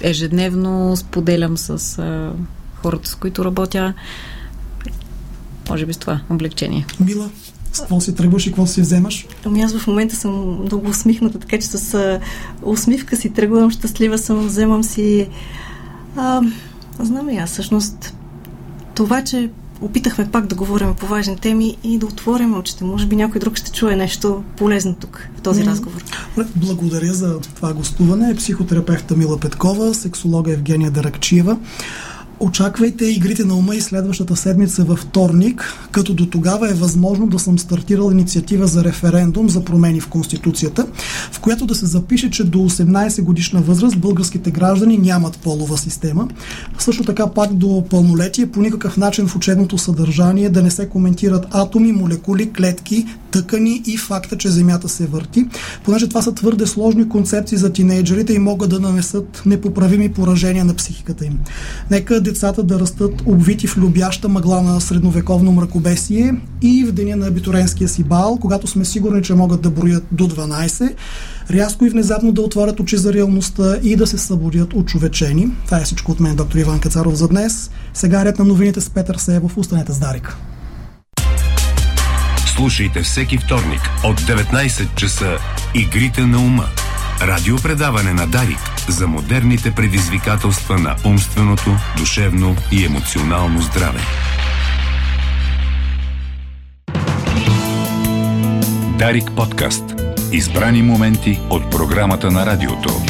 ежедневно 0.02 0.96
споделям 0.96 1.56
с 1.56 1.98
а, 1.98 2.32
хората, 2.74 3.08
с 3.08 3.14
които 3.14 3.44
работя. 3.44 3.94
Може 5.70 5.86
би 5.86 5.92
с 5.92 5.96
това 5.96 6.20
облегчение. 6.30 6.86
Мила, 7.00 7.30
с 7.72 7.80
какво 7.80 8.00
си 8.00 8.14
тръгваш 8.14 8.46
и 8.46 8.50
какво 8.50 8.66
си 8.66 8.80
вземаш? 8.80 9.26
Ами 9.44 9.62
аз 9.62 9.78
в 9.78 9.86
момента 9.86 10.16
съм 10.16 10.60
много 10.62 10.88
усмихната, 10.88 11.38
така 11.38 11.58
че 11.58 11.66
с 11.66 11.94
а, 11.94 12.20
усмивка 12.62 13.16
си 13.16 13.30
тръгвам, 13.30 13.70
щастлива 13.70 14.18
съм, 14.18 14.46
вземам 14.46 14.84
си... 14.84 15.28
А, 16.16 16.42
знам 17.00 17.28
ли 17.28 17.36
аз, 17.36 17.50
всъщност, 17.50 18.15
това, 18.96 19.24
че 19.24 19.50
опитахме 19.80 20.30
пак 20.30 20.46
да 20.46 20.54
говорим 20.54 20.94
по 20.94 21.06
важни 21.06 21.36
теми 21.36 21.76
и 21.84 21.98
да 21.98 22.06
отворим 22.06 22.58
очите. 22.58 22.84
Може 22.84 23.06
би 23.06 23.16
някой 23.16 23.38
друг 23.38 23.56
ще 23.56 23.72
чуе 23.72 23.96
нещо 23.96 24.42
полезно 24.56 24.94
тук, 24.94 25.28
в 25.38 25.40
този 25.40 25.64
разговор. 25.64 26.04
Благодаря 26.56 27.14
за 27.14 27.40
това 27.40 27.72
гостуване. 27.72 28.34
Психотерапевта 28.34 29.16
Мила 29.16 29.38
Петкова, 29.40 29.94
сексолога 29.94 30.52
Евгения 30.52 30.90
Даракчиева. 30.90 31.58
Очаквайте 32.40 33.04
игрите 33.04 33.44
на 33.44 33.54
ума 33.54 33.74
и 33.74 33.80
следващата 33.80 34.36
седмица 34.36 34.84
във 34.84 34.98
вторник, 34.98 35.74
като 35.92 36.14
до 36.14 36.26
тогава 36.26 36.70
е 36.70 36.74
възможно 36.74 37.26
да 37.26 37.38
съм 37.38 37.58
стартирал 37.58 38.10
инициатива 38.10 38.66
за 38.66 38.84
референдум 38.84 39.48
за 39.48 39.64
промени 39.64 40.00
в 40.00 40.08
Конституцията, 40.08 40.86
в 41.32 41.40
която 41.40 41.66
да 41.66 41.74
се 41.74 41.86
запише, 41.86 42.30
че 42.30 42.44
до 42.44 42.58
18 42.58 43.22
годишна 43.22 43.60
възраст 43.60 43.98
българските 43.98 44.50
граждани 44.50 44.98
нямат 44.98 45.38
полова 45.38 45.78
система. 45.78 46.28
Също 46.78 47.04
така 47.04 47.26
пак 47.26 47.54
до 47.54 47.84
пълнолетие 47.90 48.46
по 48.46 48.60
никакъв 48.60 48.96
начин 48.96 49.26
в 49.26 49.36
учебното 49.36 49.78
съдържание 49.78 50.50
да 50.50 50.62
не 50.62 50.70
се 50.70 50.88
коментират 50.88 51.46
атоми, 51.50 51.92
молекули, 51.92 52.52
клетки, 52.52 53.06
тъкани 53.36 53.82
и 53.86 53.96
факта, 53.96 54.36
че 54.36 54.48
Земята 54.48 54.88
се 54.88 55.06
върти, 55.06 55.46
понеже 55.84 56.08
това 56.08 56.22
са 56.22 56.32
твърде 56.34 56.66
сложни 56.66 57.08
концепции 57.08 57.58
за 57.58 57.72
тинейджерите 57.72 58.32
и 58.32 58.38
могат 58.38 58.70
да 58.70 58.80
нанесат 58.80 59.42
непоправими 59.46 60.12
поражения 60.12 60.64
на 60.64 60.74
психиката 60.74 61.26
им. 61.26 61.38
Нека 61.90 62.20
децата 62.20 62.62
да 62.62 62.80
растат 62.80 63.22
обвити 63.26 63.66
в 63.66 63.76
любяща 63.76 64.28
мъгла 64.28 64.62
на 64.62 64.80
средновековно 64.80 65.52
мракобесие 65.52 66.34
и 66.62 66.84
в 66.84 66.92
деня 66.92 67.16
на 67.16 67.26
абитуренския 67.26 67.88
си 67.88 68.04
бал, 68.04 68.38
когато 68.40 68.66
сме 68.66 68.84
сигурни, 68.84 69.22
че 69.22 69.34
могат 69.34 69.60
да 69.60 69.70
броят 69.70 70.04
до 70.12 70.28
12, 70.28 70.94
рязко 71.50 71.84
и 71.84 71.90
внезапно 71.90 72.32
да 72.32 72.42
отворят 72.42 72.80
очи 72.80 72.96
за 72.96 73.12
реалността 73.12 73.76
и 73.82 73.96
да 73.96 74.06
се 74.06 74.18
събудят 74.18 74.74
очовечени. 74.74 75.48
Това 75.64 75.80
е 75.80 75.84
всичко 75.84 76.12
от 76.12 76.20
мен, 76.20 76.36
доктор 76.36 76.58
Иван 76.58 76.80
Кацаров, 76.80 77.14
за 77.14 77.28
днес. 77.28 77.70
Сега 77.94 78.24
ред 78.24 78.38
на 78.38 78.44
новините 78.44 78.80
с 78.80 78.90
Петър 78.90 79.16
Сеебов. 79.16 79.58
Останете 79.58 79.92
с 79.92 79.98
Дарик. 79.98 80.36
Слушайте 82.56 83.02
всеки 83.02 83.38
вторник 83.38 83.80
от 84.04 84.20
19 84.20 84.94
часа 84.94 85.38
Игрите 85.74 86.20
на 86.20 86.38
ума. 86.38 86.64
Радиопредаване 87.20 88.12
на 88.12 88.26
Дарик 88.26 88.58
за 88.88 89.06
модерните 89.06 89.74
предизвикателства 89.74 90.78
на 90.78 90.96
умственото, 91.04 91.76
душевно 91.96 92.56
и 92.72 92.84
емоционално 92.84 93.62
здраве. 93.62 94.00
Дарик 98.98 99.30
подкаст. 99.36 99.84
Избрани 100.32 100.82
моменти 100.82 101.40
от 101.50 101.70
програмата 101.70 102.30
на 102.30 102.46
радиото. 102.46 103.02